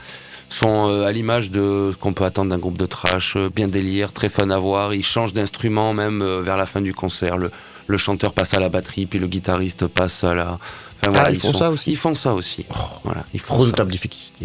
sont 0.49 0.89
euh, 0.89 1.05
à 1.07 1.13
l'image 1.13 1.51
de 1.51 1.91
ce 1.93 1.97
qu'on 1.97 2.13
peut 2.13 2.25
attendre 2.25 2.51
d'un 2.51 2.59
groupe 2.59 2.79
de 2.79 2.87
trash, 2.87 3.37
euh, 3.37 3.51
bien 3.55 3.69
délire, 3.69 4.13
très 4.13 4.29
fun 4.29 4.51
à 4.51 4.59
voir. 4.59 4.95
Ils 4.95 5.05
changent 5.05 5.33
d'instrument 5.35 5.93
même 5.95 6.23
euh, 6.23 6.41
vers 6.43 6.57
la 6.57 6.67
fin 6.67 6.81
du 6.81 6.95
concert. 6.95 7.37
Le, 7.37 7.51
le 7.87 7.97
chanteur 7.97 8.33
passe 8.33 8.55
à 8.55 8.61
la 8.61 8.69
batterie, 8.69 9.07
puis 9.07 9.19
le 9.19 9.27
guitariste 9.27 9.87
passe 9.87 10.25
à 10.25 10.35
la. 10.35 10.59
Enfin, 11.01 11.13
voilà, 11.13 11.27
Ah, 11.29 11.31
ils 11.31 11.39
font 11.41 11.53
sont- 11.53 11.59
ça 11.59 11.71
aussi 11.71 11.85
Oh. 11.89 11.93
Ils 11.93 11.97
font 11.97 12.15
ça 12.15 12.35
aussi. 12.35 12.67
voilà, 13.05 13.25
ils 13.33 13.39
font 13.41 13.55
ça. 13.61 13.85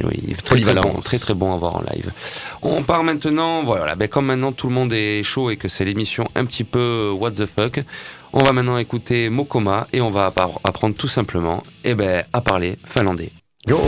Oui, 0.04 0.36
très 0.44 0.62
très, 0.62 0.74
bon, 0.76 1.02
très 1.02 1.18
très 1.20 1.34
bon 1.34 1.54
à 1.54 1.58
voir 1.58 1.76
en 1.78 1.82
live. 1.94 2.12
On 2.62 2.84
part 2.84 3.04
maintenant, 3.04 3.64
voilà, 3.64 3.96
ben 3.96 4.08
comme 4.08 4.28
maintenant 4.28 4.52
tout 4.52 4.68
le 4.68 4.74
monde 4.74 4.94
est 4.94 5.24
chaud 5.24 5.50
et 5.50 5.58
que 5.58 5.68
c'est 5.68 5.84
l'émission 5.84 6.28
un 6.36 6.46
petit 6.46 6.64
peu 6.64 7.10
what 7.12 7.32
the 7.32 7.46
fuck, 7.48 7.80
on 8.34 8.44
va 8.44 8.52
maintenant 8.54 8.78
écouter 8.78 9.30
Mokoma 9.30 9.88
et 9.94 10.00
on 10.02 10.12
va 10.12 10.32
apprendre 10.64 10.96
tout 10.96 11.08
simplement 11.08 11.64
eh 11.84 11.96
ben, 11.96 12.24
à 12.34 12.42
parler 12.42 12.78
finlandais. 12.86 13.32
Go 13.68 13.80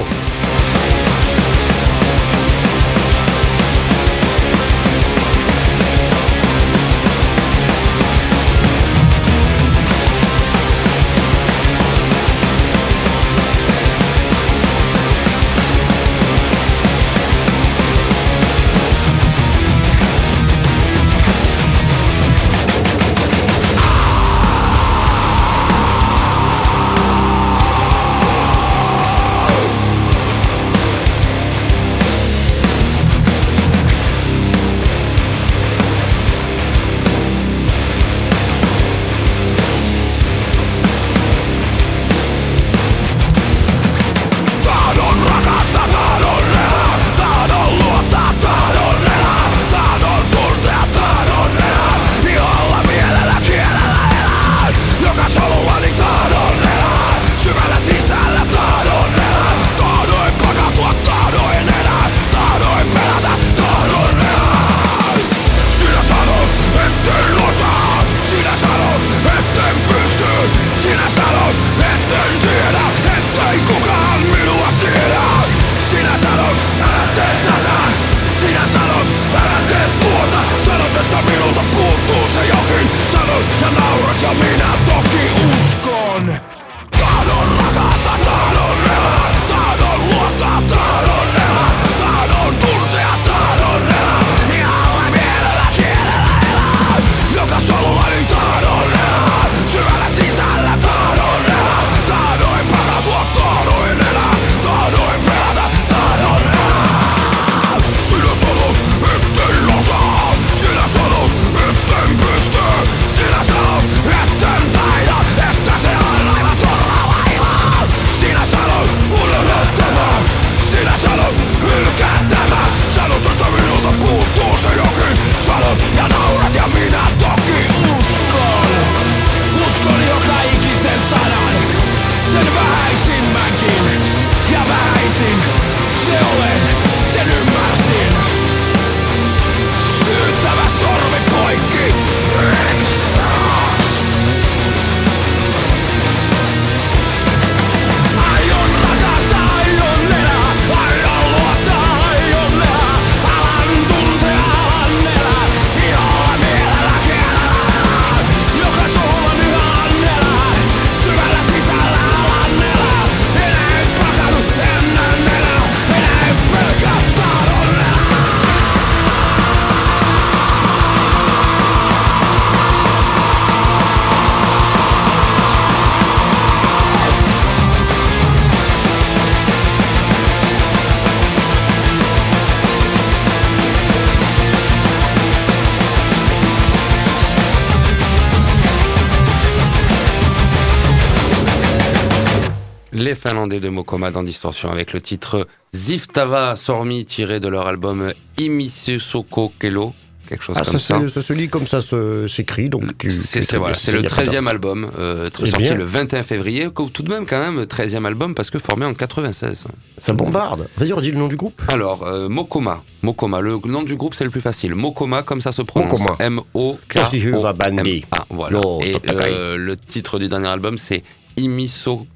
Finlandais 193.45 193.59
de 193.59 193.69
Mokoma 193.69 194.09
dans 194.09 194.23
Distorsion 194.23 194.71
avec 194.71 194.91
le 194.91 194.99
titre 195.01 195.47
Ziftava 195.71 196.55
Sormi 196.55 197.05
tiré 197.05 197.39
de 197.39 197.47
leur 197.47 197.67
album 197.67 198.11
Imisesoko 198.39 199.53
Kelo. 199.59 199.93
quelque 200.27 200.43
chose 200.43 200.55
Ah, 200.59 200.63
comme 200.65 200.79
ça, 200.79 200.95
ça. 200.95 201.01
se- 201.01 201.09
ça 201.09 201.21
se 201.21 201.31
lit 201.33 201.47
comme 201.49 201.67
ça 201.67 201.79
s'écrit, 202.27 202.67
donc 202.69 202.97
tu. 202.97 203.11
C'est 203.11 203.41
tu- 203.41 203.57
voilà, 203.57 203.75
c'est 203.77 203.91
le 203.91 204.01
y 204.01 204.05
a 204.07 204.09
pas 204.09 204.23
de- 204.23 204.27
13e 204.29 204.47
album, 204.47 204.89
euh, 204.97 205.29
Eh 205.43 205.45
sorti 205.45 205.61
bien. 205.61 205.75
le 205.75 205.83
21 205.83 206.23
février, 206.23 206.67
tout 206.91 207.03
de 207.03 207.09
même 207.09 207.27
quand 207.27 207.37
même 207.37 207.67
13e 207.67 208.07
album 208.07 208.33
parce 208.33 208.49
que 208.49 208.57
formé 208.57 208.83
en 208.87 208.95
96. 208.95 209.63
Ça 209.99 210.13
bombarde. 210.13 210.67
Vas-y, 210.77 210.91
redis 210.93 211.11
le 211.11 211.19
nom 211.19 211.27
du 211.27 211.35
groupe. 211.35 211.61
Alors, 211.67 212.01
euh, 212.07 212.27
Mokoma. 212.29 212.81
Mokoma, 213.03 213.41
le 213.41 213.59
nom 213.65 213.83
du 213.83 213.95
groupe 213.95 214.15
c'est 214.15 214.23
le 214.23 214.31
plus 214.31 214.41
facile. 214.41 214.73
Mokoma, 214.73 215.21
comme 215.21 215.41
ça 215.41 215.51
se 215.51 215.61
prononce. 215.61 216.01
M-O-K-O-M-A. 216.19 217.53
Bandi. 217.53 218.05
Ah, 218.11 218.25
voilà. 218.31 218.59
Et 218.81 218.95
euh, 219.07 219.57
le 219.57 219.75
titre 219.75 220.17
du 220.17 220.27
dernier 220.29 220.47
album 220.47 220.79
c'est 220.79 221.03
Imiso, 221.37 222.07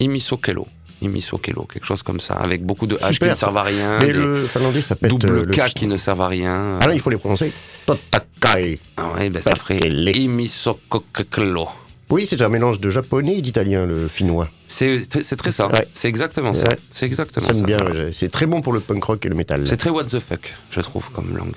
Imiso 0.00 0.36
Kelo. 0.36 0.66
Imiso 1.00 1.38
Kelo, 1.38 1.64
quelque 1.64 1.84
chose 1.84 2.02
comme 2.02 2.20
ça, 2.20 2.34
avec 2.34 2.64
beaucoup 2.64 2.86
de 2.86 2.96
H 2.96 3.18
qui 3.18 3.24
ne 3.28 3.34
servent 3.34 3.56
à 3.56 3.62
rien, 3.62 3.98
Mais 4.00 4.12
le 4.12 4.46
finlandais 4.46 4.82
s'appelle. 4.82 5.10
double 5.10 5.50
K 5.50 5.72
qui 5.74 5.86
ne 5.86 5.96
servent 5.96 6.20
à 6.20 6.28
rien. 6.28 6.78
Ah 6.80 6.86
là, 6.86 6.94
il 6.94 7.00
faut 7.00 7.10
les 7.10 7.16
prononcer. 7.16 7.52
Totakai. 7.86 8.78
Ah 8.96 9.12
ouais, 9.16 9.30
ben 9.30 9.42
ça 9.42 9.56
ferait 9.56 9.78
Perkele. 9.78 10.08
Imiso 10.16 10.78
Kelo. 11.30 11.68
Oui, 12.10 12.26
c'est 12.26 12.42
un 12.42 12.50
mélange 12.50 12.78
de 12.78 12.90
japonais 12.90 13.38
et 13.38 13.40
d'italien, 13.40 13.86
le 13.86 14.06
finnois. 14.06 14.48
C'est 14.66 15.00
très 15.38 15.50
ça. 15.50 15.68
Ouais. 15.68 15.86
C'est 15.94 16.08
exactement 16.08 16.52
ça. 16.52 16.68
Ouais. 16.68 16.76
C'est 16.92 17.06
exactement 17.06 17.54
ça. 17.54 17.64
bien. 17.64 17.78
C'est 18.12 18.30
très 18.30 18.44
bon 18.46 18.60
pour 18.60 18.74
le 18.74 18.80
punk 18.80 19.02
rock 19.02 19.24
et 19.24 19.28
le 19.30 19.34
métal. 19.34 19.66
C'est 19.66 19.78
très 19.78 19.90
what 19.90 20.04
the 20.04 20.18
fuck, 20.18 20.52
je 20.70 20.80
trouve, 20.80 21.08
comme 21.10 21.36
langue. 21.36 21.56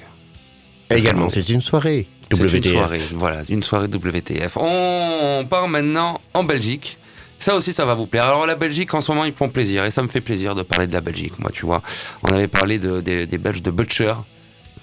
Également, 0.89 1.29
c'est 1.29 1.47
une 1.49 1.61
soirée. 1.61 2.07
C'est 2.31 2.37
une 2.37 2.45
WTF. 2.45 2.71
soirée, 2.71 3.01
voilà, 3.13 3.43
une 3.49 3.63
soirée 3.63 3.87
WTF. 3.87 4.57
On 4.57 5.45
part 5.49 5.67
maintenant 5.67 6.21
en 6.33 6.43
Belgique. 6.43 6.97
Ça 7.39 7.55
aussi, 7.55 7.73
ça 7.73 7.85
va 7.85 7.93
vous 7.93 8.07
plaire. 8.07 8.25
Alors 8.25 8.45
la 8.45 8.55
Belgique, 8.55 8.93
en 8.93 9.01
ce 9.01 9.11
moment, 9.11 9.25
ils 9.25 9.31
me 9.31 9.35
font 9.35 9.49
plaisir 9.49 9.85
et 9.85 9.91
ça 9.91 10.01
me 10.01 10.07
fait 10.07 10.21
plaisir 10.21 10.55
de 10.55 10.63
parler 10.63 10.87
de 10.87 10.93
la 10.93 11.01
Belgique. 11.01 11.37
Moi, 11.39 11.51
tu 11.53 11.65
vois, 11.65 11.81
on 12.23 12.33
avait 12.33 12.47
parlé 12.47 12.79
de- 12.79 13.01
des- 13.01 13.27
des 13.27 13.37
Belges 13.37 13.61
de 13.61 13.71
Butcher. 13.71 14.13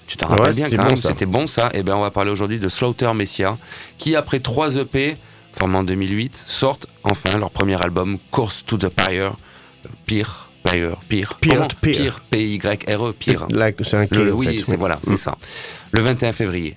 Tu 0.07 0.17
t'en 0.17 0.27
Ouais, 0.29 0.35
rappelles 0.37 0.55
bien 0.55 0.65
c'était 0.65 0.77
quand 0.77 0.83
bon, 0.83 0.89
même, 0.89 0.97
ça. 0.97 1.09
c'était 1.09 1.25
bon 1.25 1.47
ça. 1.47 1.69
Et 1.73 1.81
bien, 1.83 1.95
on 1.97 2.01
va 2.01 2.11
parler 2.11 2.29
aujourd'hui 2.31 2.59
de 2.59 2.69
Slaughter 2.69 3.11
Messia, 3.15 3.57
qui 3.97 4.15
après 4.15 4.39
trois 4.39 4.75
EP, 4.75 5.17
formés 5.57 5.77
en 5.77 5.83
2008, 5.83 6.43
sortent 6.47 6.87
enfin 7.03 7.37
leur 7.39 7.51
premier 7.51 7.81
album, 7.81 8.17
Course 8.31 8.63
to 8.65 8.77
the 8.77 8.89
Pyre. 8.89 9.35
Pire, 10.05 10.49
Pyre, 10.63 10.97
pire. 11.09 11.37
Pire, 11.41 11.67
pire. 11.67 11.77
Pire, 11.81 12.19
P-Y-R-E, 12.29 13.09
E, 13.09 13.13
pire. 13.13 13.47
Là, 13.49 13.71
c'est 13.83 13.97
un 13.97 14.01
Le- 14.01 14.07
quai, 14.07 14.31
en 14.31 14.35
oui, 14.35 14.57
fait. 14.59 14.63
c'est 14.71 14.77
voilà, 14.77 14.99
c'est 15.05 15.17
ça. 15.17 15.37
Le 15.91 16.01
21 16.01 16.31
février. 16.31 16.75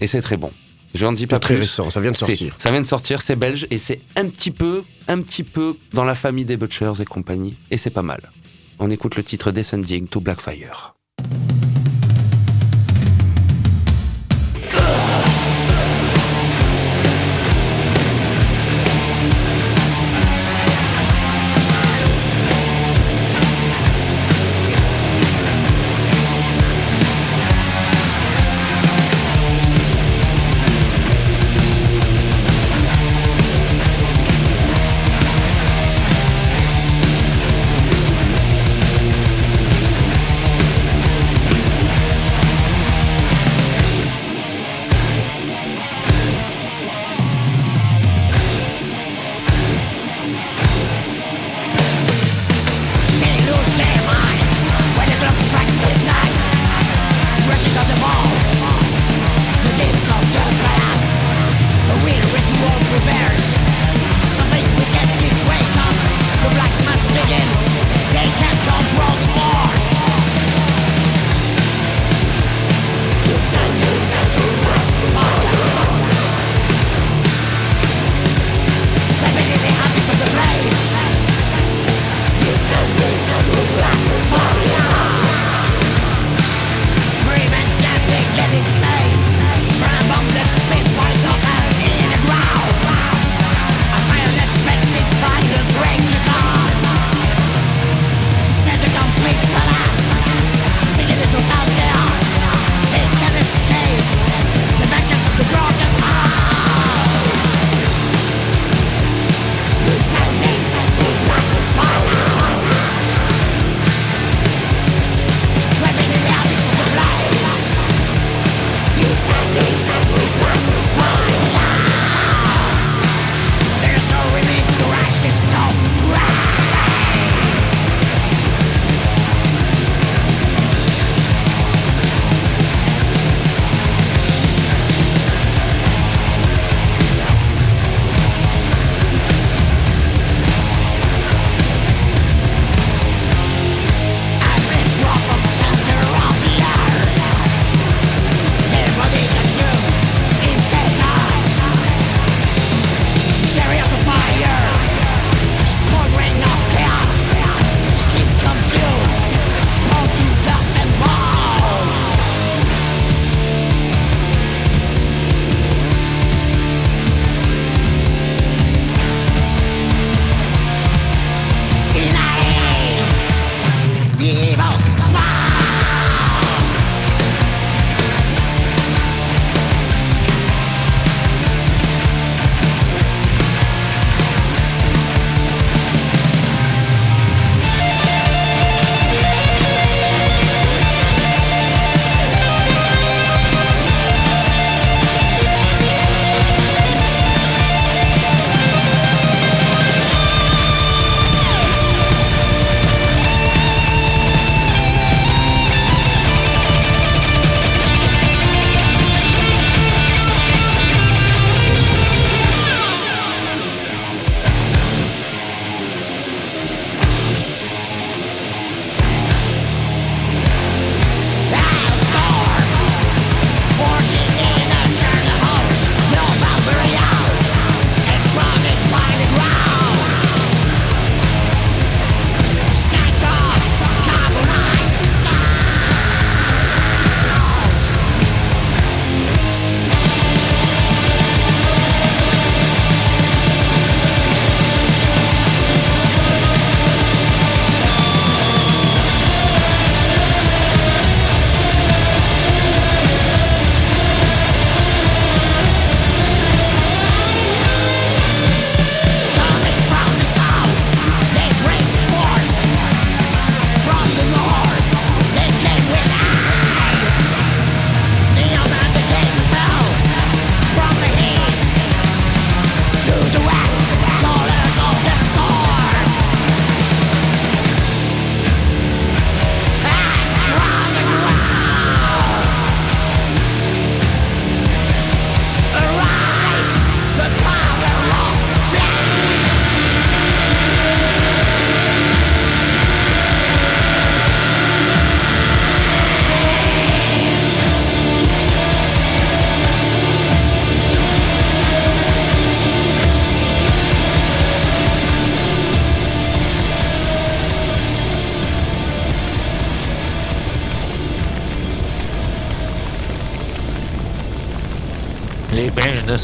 Et 0.00 0.06
c'est 0.06 0.20
très 0.22 0.36
bon. 0.36 0.50
Je 0.96 1.04
n'en 1.04 1.12
dis 1.12 1.26
pas 1.26 1.38
très 1.38 1.54
plus. 1.54 1.62
récent, 1.62 1.90
ça 1.90 2.00
vient 2.00 2.10
de 2.10 2.16
sortir. 2.16 2.54
Ça 2.58 2.70
vient 2.70 2.80
de 2.80 2.86
sortir, 2.86 3.22
c'est 3.22 3.36
belge 3.36 3.66
et 3.70 3.78
c'est 3.78 4.00
un 4.16 4.28
petit 4.28 4.50
peu, 4.50 4.82
un 5.08 5.20
petit 5.20 5.44
peu 5.44 5.76
dans 5.92 6.04
la 6.04 6.14
famille 6.14 6.44
des 6.44 6.56
Butchers 6.56 7.00
et 7.00 7.04
compagnie. 7.04 7.56
Et 7.70 7.76
c'est 7.76 7.90
pas 7.90 8.02
mal. 8.02 8.32
On 8.78 8.90
écoute 8.90 9.16
le 9.16 9.24
titre 9.24 9.50
Descending 9.50 10.08
to 10.08 10.20
Blackfire. 10.20 10.94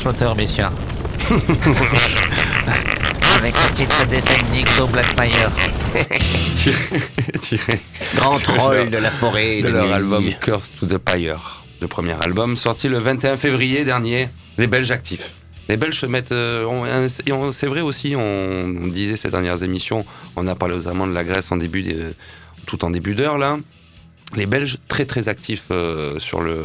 Slaughter, 0.02 0.30
messieurs. 0.36 0.64
Avec 3.38 3.54
le 3.56 3.74
titre 3.74 4.04
d'essai 4.06 4.36
Nico 4.52 4.86
Blackfire. 4.88 5.50
tiré 7.40 7.80
Grand 8.16 8.34
de 8.36 8.42
troll 8.42 8.90
de 8.90 8.96
la 8.98 9.10
forêt 9.10 9.62
de 9.62 9.68
de 9.68 9.72
leur 9.72 9.86
nuit. 9.86 9.92
album 9.94 10.24
Curse 10.40 10.70
to 10.80 10.86
the 10.86 10.98
Pyre, 10.98 11.64
le 11.80 11.86
premier 11.88 12.14
album 12.20 12.56
sorti 12.56 12.88
le 12.88 12.98
21 12.98 13.36
février 13.36 13.84
dernier. 13.84 14.28
Les 14.58 14.66
Belges 14.66 14.90
actifs. 14.90 15.32
Les 15.68 15.76
Belges 15.76 16.00
se 16.00 16.06
mettent. 16.06 16.32
euh, 16.32 17.08
c'est 17.52 17.66
vrai 17.66 17.80
aussi, 17.80 18.14
on, 18.16 18.20
on 18.82 18.86
disait 18.88 19.16
ces 19.16 19.30
dernières 19.30 19.62
émissions, 19.62 20.04
on 20.36 20.46
a 20.48 20.54
parlé 20.54 20.74
aux 20.74 20.88
Allemands 20.88 21.06
de 21.06 21.14
la 21.14 21.24
Grèce 21.24 21.50
en 21.52 21.56
début, 21.56 21.82
de- 21.82 22.14
tout 22.66 22.84
en 22.84 22.90
début 22.90 23.14
d'heure 23.14 23.38
là. 23.38 23.56
Les 24.34 24.46
Belges 24.46 24.78
très 24.88 25.04
très 25.04 25.28
actifs 25.28 25.64
euh, 25.70 26.18
sur 26.18 26.40
le, 26.40 26.64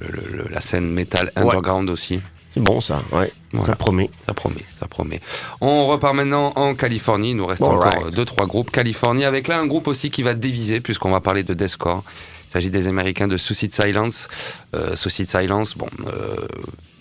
le- 0.00 0.08
le- 0.38 0.48
la 0.50 0.60
scène 0.60 0.90
metal 0.92 1.30
Ouais. 1.36 1.42
underground 1.42 1.88
aussi. 1.90 2.20
C'est 2.50 2.60
bon 2.60 2.80
ça, 2.80 3.02
ouais. 3.12 3.32
Voilà. 3.52 3.68
Ça 3.68 3.76
promet. 3.76 4.10
Ça 4.26 4.34
promet, 4.34 4.64
ça 4.78 4.86
promet. 4.86 5.20
On 5.60 5.86
repart 5.86 6.14
maintenant 6.14 6.52
en 6.56 6.74
Californie. 6.74 7.30
Il 7.30 7.36
nous 7.36 7.46
reste 7.46 7.62
encore 7.62 8.10
deux, 8.10 8.24
trois 8.24 8.46
groupes. 8.46 8.70
Californie, 8.70 9.24
avec 9.24 9.48
là 9.48 9.58
un 9.58 9.66
groupe 9.66 9.86
aussi 9.86 10.10
qui 10.10 10.22
va 10.22 10.34
diviser, 10.34 10.80
puisqu'on 10.80 11.10
va 11.10 11.20
parler 11.20 11.42
de 11.42 11.54
deathcore. 11.54 12.04
Il 12.48 12.52
s'agit 12.52 12.70
des 12.70 12.88
Américains 12.88 13.28
de 13.28 13.36
Suicide 13.36 13.74
Silence. 13.74 14.28
Euh, 14.74 14.96
Suicide 14.96 15.30
Silence, 15.30 15.76
bon, 15.76 15.88
euh, 16.06 16.46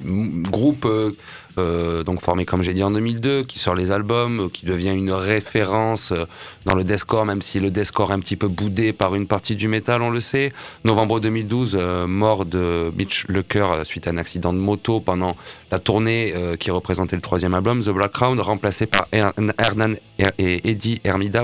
groupe 0.04 0.86
euh, 0.86 1.16
euh, 1.58 2.04
donc 2.04 2.22
formé 2.22 2.46
comme 2.46 2.64
j'ai 2.64 2.74
dit 2.74 2.84
en 2.84 2.92
2002, 2.92 3.44
qui 3.44 3.60
sort 3.60 3.76
les 3.76 3.92
albums, 3.92 4.42
euh, 4.42 4.50
qui 4.50 4.66
devient 4.66 4.94
une 4.96 5.12
référence 5.12 6.12
euh, 6.12 6.26
dans 6.66 6.76
le 6.76 6.84
deathcore, 6.84 7.26
même 7.26 7.42
si 7.42 7.60
le 7.60 7.72
deathcore 7.72 8.12
est 8.12 8.14
un 8.16 8.20
petit 8.20 8.36
peu 8.36 8.48
boudé 8.48 8.94
par 8.94 9.16
une 9.16 9.28
partie 9.28 9.56
du 9.56 9.68
métal, 9.68 10.02
on 10.02 10.10
le 10.10 10.22
sait. 10.22 10.52
Novembre 10.86 11.20
2012, 11.20 11.78
euh, 11.80 12.08
mort 12.08 12.46
de 12.46 12.92
Mitch 12.98 13.26
Lecker 13.30 13.68
suite 13.84 14.08
à 14.08 14.12
un 14.12 14.18
accident 14.18 14.54
de 14.54 14.60
moto 14.60 15.00
pendant 15.00 15.36
la 15.72 15.80
tournée 15.80 16.34
qui 16.60 16.72
représentait 16.72 17.18
le 17.18 17.22
troisième 17.22 17.54
album, 17.54 17.82
The 17.84 17.90
Black 17.90 18.14
Crown, 18.14 18.40
remplacé 18.40 18.86
par 18.86 19.08
Her- 19.12 19.34
Hernan 19.58 19.96
et 20.38 20.70
Eddie 20.70 21.02
Hermida, 21.04 21.44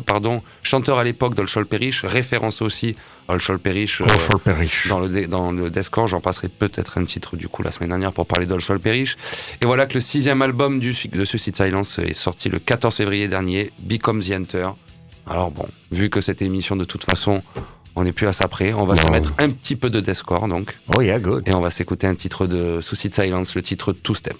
chanteur 0.61 0.97
à 0.97 1.03
l'époque 1.03 1.35
d'Olshol 1.35 1.65
Perish, 1.65 2.05
référence 2.05 2.61
aussi 2.61 2.95
Perish 3.27 4.01
euh, 4.01 4.37
Perish. 4.43 4.87
dans 4.87 4.99
le, 4.99 5.27
dans 5.27 5.51
le 5.51 5.69
deathcore. 5.69 6.07
J'en 6.07 6.21
passerai 6.21 6.49
peut-être 6.49 6.97
un 6.97 7.05
titre 7.05 7.35
du 7.35 7.47
coup 7.47 7.63
la 7.63 7.71
semaine 7.71 7.89
dernière 7.89 8.13
pour 8.13 8.25
parler 8.25 8.45
d'Olshol 8.45 8.79
Perish. 8.79 9.17
Et 9.61 9.65
voilà 9.65 9.85
que 9.85 9.95
le 9.95 10.01
sixième 10.01 10.41
album 10.41 10.79
du, 10.79 10.93
de 11.11 11.25
Suicide 11.25 11.55
Silence 11.55 11.99
est 11.99 12.13
sorti 12.13 12.49
le 12.49 12.59
14 12.59 12.95
février 12.95 13.27
dernier, 13.27 13.71
Become 13.79 14.21
the 14.21 14.31
Hunter. 14.31 14.69
Alors 15.27 15.51
bon, 15.51 15.67
vu 15.91 16.09
que 16.09 16.21
cette 16.21 16.41
émission 16.41 16.75
de 16.75 16.83
toute 16.83 17.03
façon, 17.03 17.41
on 17.95 18.03
n'est 18.03 18.11
plus 18.11 18.27
à 18.27 18.33
ça 18.33 18.47
près, 18.47 18.73
on 18.73 18.85
va 18.85 18.95
se 18.95 19.09
mettre 19.09 19.33
un 19.39 19.49
petit 19.49 19.75
peu 19.75 19.89
de 19.89 19.99
deathcore 19.99 20.47
donc. 20.47 20.77
Oh 20.95 21.01
yeah, 21.01 21.19
good. 21.19 21.47
Et 21.47 21.53
on 21.53 21.61
va 21.61 21.69
s'écouter 21.69 22.07
un 22.07 22.15
titre 22.15 22.47
de 22.47 22.81
Suicide 22.81 23.13
Silence, 23.13 23.55
le 23.55 23.61
titre 23.61 23.93
Two 23.93 24.15
Step. 24.15 24.37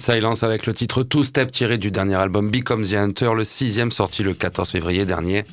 Silence 0.00 0.42
avec 0.42 0.66
le 0.66 0.74
titre 0.74 1.02
Two 1.02 1.22
Step 1.22 1.52
tiré 1.52 1.78
du 1.78 1.90
dernier 1.90 2.14
album 2.16 2.50
Become 2.50 2.84
the 2.86 2.94
Hunter, 2.94 3.30
le 3.36 3.44
sixième 3.44 3.90
sorti 3.90 4.22
le 4.22 4.34
14 4.34 4.68
février 4.70 5.04
dernier. 5.04 5.44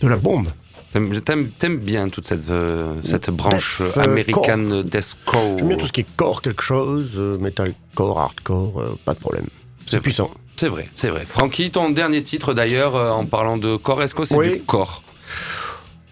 De 0.00 0.08
la 0.08 0.16
bombe. 0.16 0.48
T'aimes, 0.92 1.78
bien 1.78 2.08
toute 2.08 2.26
cette, 2.26 2.48
euh, 2.50 2.94
cette 3.04 3.30
branche 3.30 3.80
Death, 3.82 3.96
euh, 3.96 4.00
euh, 4.00 4.04
américaine 4.04 4.82
deathcore. 4.82 5.58
J'aime 5.58 5.68
bien 5.68 5.76
tout 5.76 5.86
ce 5.86 5.92
qui 5.92 6.00
est 6.00 6.16
core 6.16 6.40
quelque 6.42 6.62
chose, 6.62 7.12
euh, 7.18 7.36
metalcore, 7.38 8.18
hardcore, 8.20 8.80
euh, 8.80 8.98
pas 9.04 9.14
de 9.14 9.18
problème. 9.18 9.46
C'est 9.86 10.00
puissant. 10.00 10.30
C'est 10.56 10.68
vrai, 10.68 10.88
c'est 10.96 11.08
vrai. 11.10 11.24
Francky, 11.26 11.70
ton 11.70 11.90
dernier 11.90 12.22
titre 12.22 12.54
d'ailleurs, 12.54 12.96
euh, 12.96 13.10
en 13.10 13.26
parlant 13.26 13.56
de 13.58 13.76
corps, 13.76 14.02
est-ce 14.02 14.14
que 14.14 14.24
c'est 14.24 14.34
Oui. 14.36 14.50
du 14.58 14.60
corps 14.62 15.02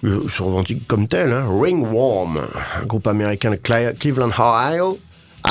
Euh, 0.05 0.29
se 0.29 0.43
revendique 0.43 0.87
comme 0.87 1.09
tel, 1.09 1.33
hein. 1.33 1.47
Ringworm, 1.49 2.39
un 2.81 2.85
groupe 2.85 3.07
américain 3.07 3.51
de 3.51 3.57
Cleveland, 3.57 4.29
Ohio, 4.39 4.99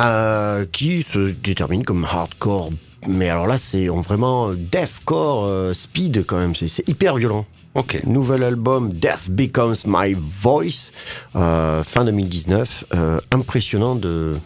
euh, 0.04 0.66
qui 0.72 1.04
se 1.04 1.30
détermine 1.32 1.84
comme 1.84 2.06
hardcore. 2.06 2.72
Mais 3.08 3.30
alors 3.30 3.48
là, 3.48 3.58
c'est 3.58 3.90
en 3.90 4.02
vraiment 4.02 4.52
deathcore 4.54 5.46
euh, 5.46 5.74
speed 5.74 6.26
quand 6.26 6.38
même, 6.38 6.56
c'est 6.56 6.88
hyper 6.88 7.16
violent. 7.16 7.46
Ok. 7.76 8.02
Nouvel 8.06 8.42
album 8.44 8.94
Death 8.94 9.30
Becomes 9.30 9.76
My 9.86 10.14
Voice, 10.18 10.92
euh, 11.36 11.84
fin 11.84 12.06
2019, 12.06 12.86
euh, 12.94 13.20
impressionnant 13.32 13.96
de, 13.96 14.38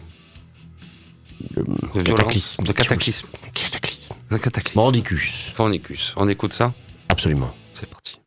De 1.56 1.62
violence, 1.94 2.18
cataclysme. 2.18 2.64
de 2.64 2.72
cataclysme. 2.72 3.28
cataclysme. 3.54 4.14
De 4.30 4.36
cataclysme. 4.36 4.78
Mordicus, 4.80 5.50
Fornicus. 5.54 6.12
On 6.16 6.28
écoute 6.28 6.52
ça? 6.52 6.72
Absolument. 7.08 7.52
C'est 7.72 7.88
parti. 7.88 8.19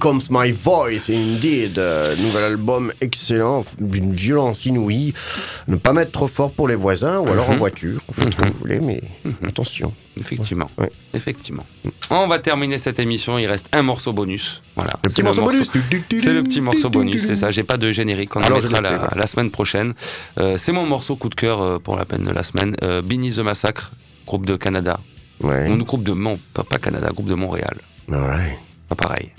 Becomes 0.00 0.22
My 0.30 0.50
Voice, 0.50 1.10
indeed. 1.10 1.78
Euh, 1.78 2.16
nouvel 2.16 2.42
album 2.44 2.90
excellent, 3.02 3.62
d'une 3.78 4.14
violence 4.14 4.64
inouïe. 4.64 5.12
Ne 5.68 5.76
pas 5.76 5.92
mettre 5.92 6.10
trop 6.12 6.26
fort 6.26 6.52
pour 6.52 6.68
les 6.68 6.74
voisins, 6.74 7.18
ou 7.18 7.28
alors 7.28 7.50
en 7.50 7.52
Mhm. 7.52 7.58
voiture. 7.58 8.00
Faites 8.10 8.34
comme 8.34 8.48
vous 8.48 8.58
voulez, 8.60 8.80
mais 8.80 9.02
attention. 9.46 9.92
Effectivement. 10.18 10.70
Ouais. 10.78 10.90
Effectivement. 11.12 11.66
On 12.08 12.26
va 12.28 12.38
terminer 12.38 12.78
cette 12.78 12.98
émission. 12.98 13.36
Il 13.38 13.46
reste 13.46 13.68
un 13.74 13.82
morceau 13.82 14.14
bonus. 14.14 14.62
Voilà. 14.74 14.90
Le 15.04 15.10
petit 15.10 15.16
C'est 15.16 15.22
morceau 15.22 15.42
bonus. 15.42 15.70
C'est 16.18 16.32
le 16.32 16.42
petit 16.44 16.62
morceau 16.62 16.88
bonus, 16.88 17.26
c'est 17.26 17.36
ça. 17.36 17.50
J'ai 17.50 17.62
pas 17.64 17.76
de 17.76 17.92
générique. 17.92 18.34
On 18.36 18.40
en 18.40 18.44
Alors, 18.44 18.60
je 18.60 18.68
mettra 18.68 18.80
la, 18.80 19.02
ouais. 19.02 19.08
la 19.16 19.26
semaine 19.26 19.50
prochaine. 19.50 19.92
Euh, 20.38 20.56
c'est 20.56 20.72
mon 20.72 20.86
morceau 20.86 21.16
coup 21.16 21.28
de 21.28 21.34
cœur 21.34 21.60
euh, 21.60 21.78
pour 21.78 21.96
la 21.98 22.06
peine 22.06 22.24
de 22.24 22.30
la 22.32 22.42
semaine. 22.42 22.74
Euh, 22.82 23.02
Beneath 23.02 23.36
the 23.36 23.40
Massacre, 23.40 23.92
groupe 24.26 24.46
de 24.46 24.56
Canada. 24.56 24.98
Ouais. 25.42 25.68
Ou 25.68 25.76
groupe 25.84 26.04
de 26.04 26.12
Mont, 26.12 26.38
pas, 26.54 26.64
Canada, 26.78 27.10
groupe 27.12 27.28
de 27.28 27.34
Montréal. 27.34 27.76
Alright. 28.10 28.56
Pas 28.88 28.96
pareil. 28.96 29.30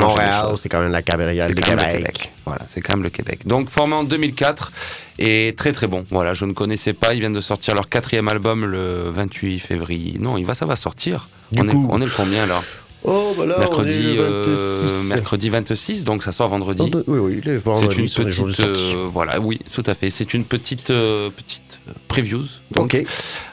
Montréal, 0.00 0.44
choses. 0.48 0.60
c'est 0.62 0.68
quand 0.68 0.80
même 0.80 0.92
la 0.92 1.02
capitale 1.02 1.54
du 1.54 1.62
Québec. 1.62 1.92
Québec. 1.92 2.32
Voilà, 2.44 2.62
c'est 2.68 2.80
quand 2.80 2.94
même 2.94 3.02
le 3.02 3.10
Québec. 3.10 3.46
Donc 3.46 3.68
formé 3.68 3.94
en 3.94 4.04
2004 4.04 4.72
et 5.18 5.54
très 5.56 5.72
très 5.72 5.86
bon. 5.86 6.04
Voilà, 6.10 6.34
je 6.34 6.44
ne 6.44 6.52
connaissais 6.52 6.92
pas. 6.92 7.14
Ils 7.14 7.20
viennent 7.20 7.32
de 7.32 7.40
sortir 7.40 7.74
leur 7.74 7.88
quatrième 7.88 8.28
album 8.28 8.64
le 8.64 9.10
28 9.10 9.58
février. 9.60 10.18
Non, 10.18 10.36
il 10.36 10.44
va, 10.44 10.54
ça 10.54 10.66
va 10.66 10.76
sortir. 10.76 11.28
Du 11.52 11.62
on, 11.62 11.68
est, 11.68 11.72
coup. 11.72 11.88
on 11.90 12.00
est 12.00 12.06
le 12.06 12.12
combien 12.16 12.46
là? 12.46 12.62
Oh, 13.02 13.34
bah 13.36 13.46
là, 13.46 13.58
mercredi, 13.58 14.02
on 14.04 14.10
est 14.10 14.16
le 14.16 14.22
euh, 14.22 14.82
26. 14.82 15.14
mercredi 15.14 15.48
26, 15.48 16.04
donc 16.04 16.22
ça 16.22 16.32
sort 16.32 16.48
vendredi. 16.48 16.90
Oui, 17.06 17.18
oui, 17.18 17.40
les 17.44 17.58
C'est 17.58 17.98
une 17.98 18.08
petite, 18.08 18.60
euh, 18.60 19.08
voilà, 19.10 19.40
oui, 19.40 19.58
tout 19.72 19.82
à 19.86 19.94
fait. 19.94 20.10
C'est 20.10 20.34
une 20.34 20.44
petite, 20.44 20.90
euh, 20.90 21.30
petite 21.30 21.69
previews. 22.08 22.44
Donc, 22.72 22.94
Ok. 22.94 23.04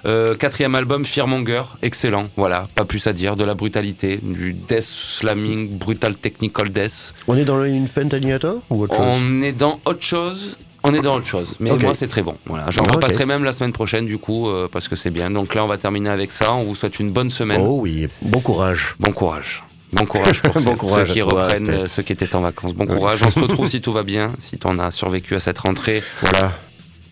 euh, 0.05 0.35
quatrième 0.35 0.75
album, 0.75 1.05
Fearmonger, 1.05 1.63
excellent. 1.81 2.27
Voilà, 2.37 2.67
pas 2.75 2.85
plus 2.85 3.05
à 3.07 3.13
dire. 3.13 3.35
De 3.35 3.43
la 3.43 3.55
brutalité, 3.55 4.19
du 4.21 4.53
death 4.53 4.81
slamming, 4.83 5.77
brutal 5.77 6.15
technical 6.15 6.69
death. 6.69 7.13
On 7.27 7.37
est 7.37 7.45
dans 7.45 7.57
le 7.57 7.65
Infant 7.67 8.07
Alligator 8.11 8.57
ou 8.69 8.83
autre 8.83 8.95
chose? 8.95 9.05
On 9.21 9.41
est 9.41 9.51
dans 9.53 9.79
autre 9.85 10.03
chose. 10.03 10.57
On 10.83 10.93
est 10.93 11.01
dans 11.01 11.15
autre 11.15 11.25
chose, 11.25 11.55
mais 11.59 11.71
moi 11.75 11.93
c'est 11.93 12.07
très 12.07 12.21
bon. 12.21 12.37
Voilà, 12.45 12.67
j'en 12.69 12.83
repasserai 12.83 13.25
même 13.25 13.43
la 13.43 13.51
semaine 13.51 13.73
prochaine 13.73 14.05
du 14.05 14.17
coup 14.19 14.47
euh, 14.47 14.69
parce 14.71 14.87
que 14.87 14.95
c'est 14.95 15.09
bien. 15.11 15.29
Donc 15.29 15.53
là 15.53 15.65
on 15.65 15.67
va 15.67 15.77
terminer 15.77 16.09
avec 16.09 16.31
ça. 16.31 16.53
On 16.53 16.63
vous 16.63 16.75
souhaite 16.75 16.99
une 17.01 17.11
bonne 17.11 17.29
semaine. 17.29 17.59
Oh 17.61 17.79
oui, 17.81 18.07
bon 18.21 18.39
courage. 18.39 18.95
Bon 18.99 19.11
courage. 19.11 19.63
Bon 19.91 20.05
courage 20.05 20.41
pour 20.41 20.53
Bon 20.61 20.71
ceux, 20.71 20.75
courage 20.77 21.07
ceux 21.07 21.13
qui 21.13 21.19
toi, 21.19 21.43
reprennent, 21.43 21.69
euh, 21.69 21.87
ceux 21.89 22.03
qui 22.03 22.13
étaient 22.13 22.33
en 22.35 22.41
vacances. 22.41 22.73
Bon 22.73 22.85
courage. 22.85 23.21
On 23.23 23.29
se 23.29 23.39
retrouve 23.41 23.67
si 23.67 23.81
tout 23.81 23.91
va 23.91 24.03
bien, 24.03 24.31
si 24.37 24.57
tu 24.57 24.65
en 24.67 24.79
as 24.79 24.91
survécu 24.91 25.35
à 25.35 25.39
cette 25.41 25.57
rentrée 25.59 26.01
Voilà. 26.21 26.53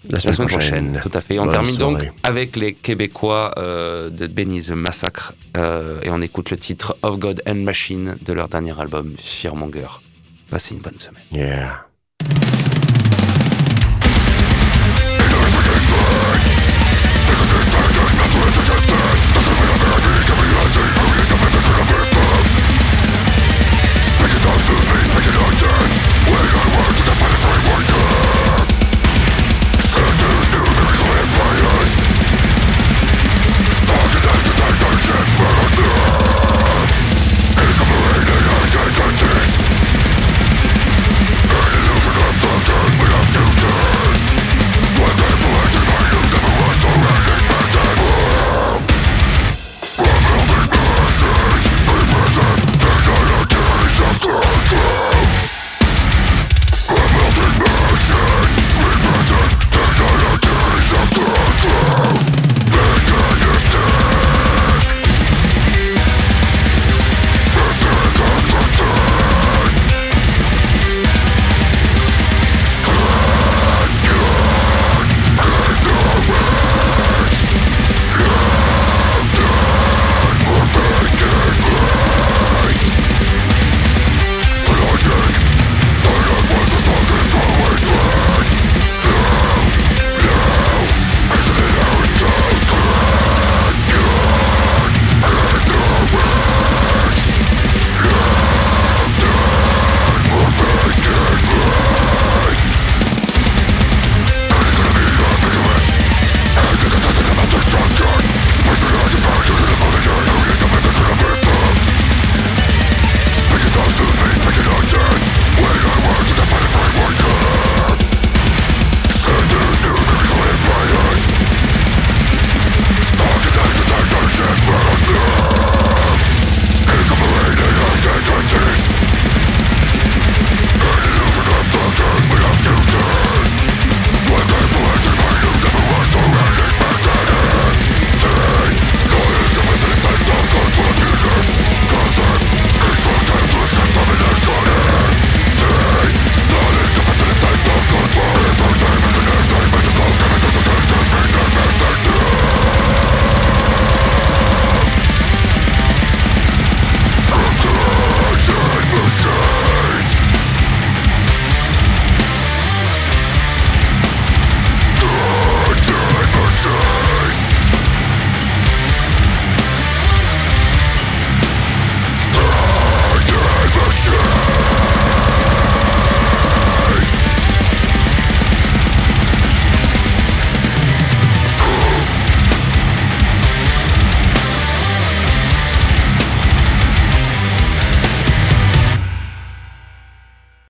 La 0.10 0.20
la 0.24 0.32
semaine 0.34 0.48
prochaine. 0.48 1.00
Tout 1.02 1.12
à 1.14 1.22
fait. 1.22 1.40
On 1.40 1.44
Bonne 1.44 1.52
termine 1.52 1.78
donc 1.78 2.12
avec 2.24 2.56
les 2.56 2.74
Québécois 2.74 3.54
euh, 3.58 4.10
de 4.10 4.28
Benny 4.28 4.62
the 4.62 4.72
Massacre 4.72 5.34
euh, 5.58 6.02
et 6.04 6.10
on 6.10 6.22
écoute 6.22 6.52
le 6.52 6.58
titre 6.58 6.98
Of 7.02 7.20
God 7.20 7.42
and 7.48 7.56
Machine 7.56 8.16
de 8.22 8.34
leur 8.34 8.50
dernier 8.50 8.80
album 8.80 9.16
Fearmonger. 9.18 10.02
Passez 10.50 10.76
une 10.76 10.82
bonne 10.82 11.00
semaine. 11.00 11.24
Yeah. 11.32 11.86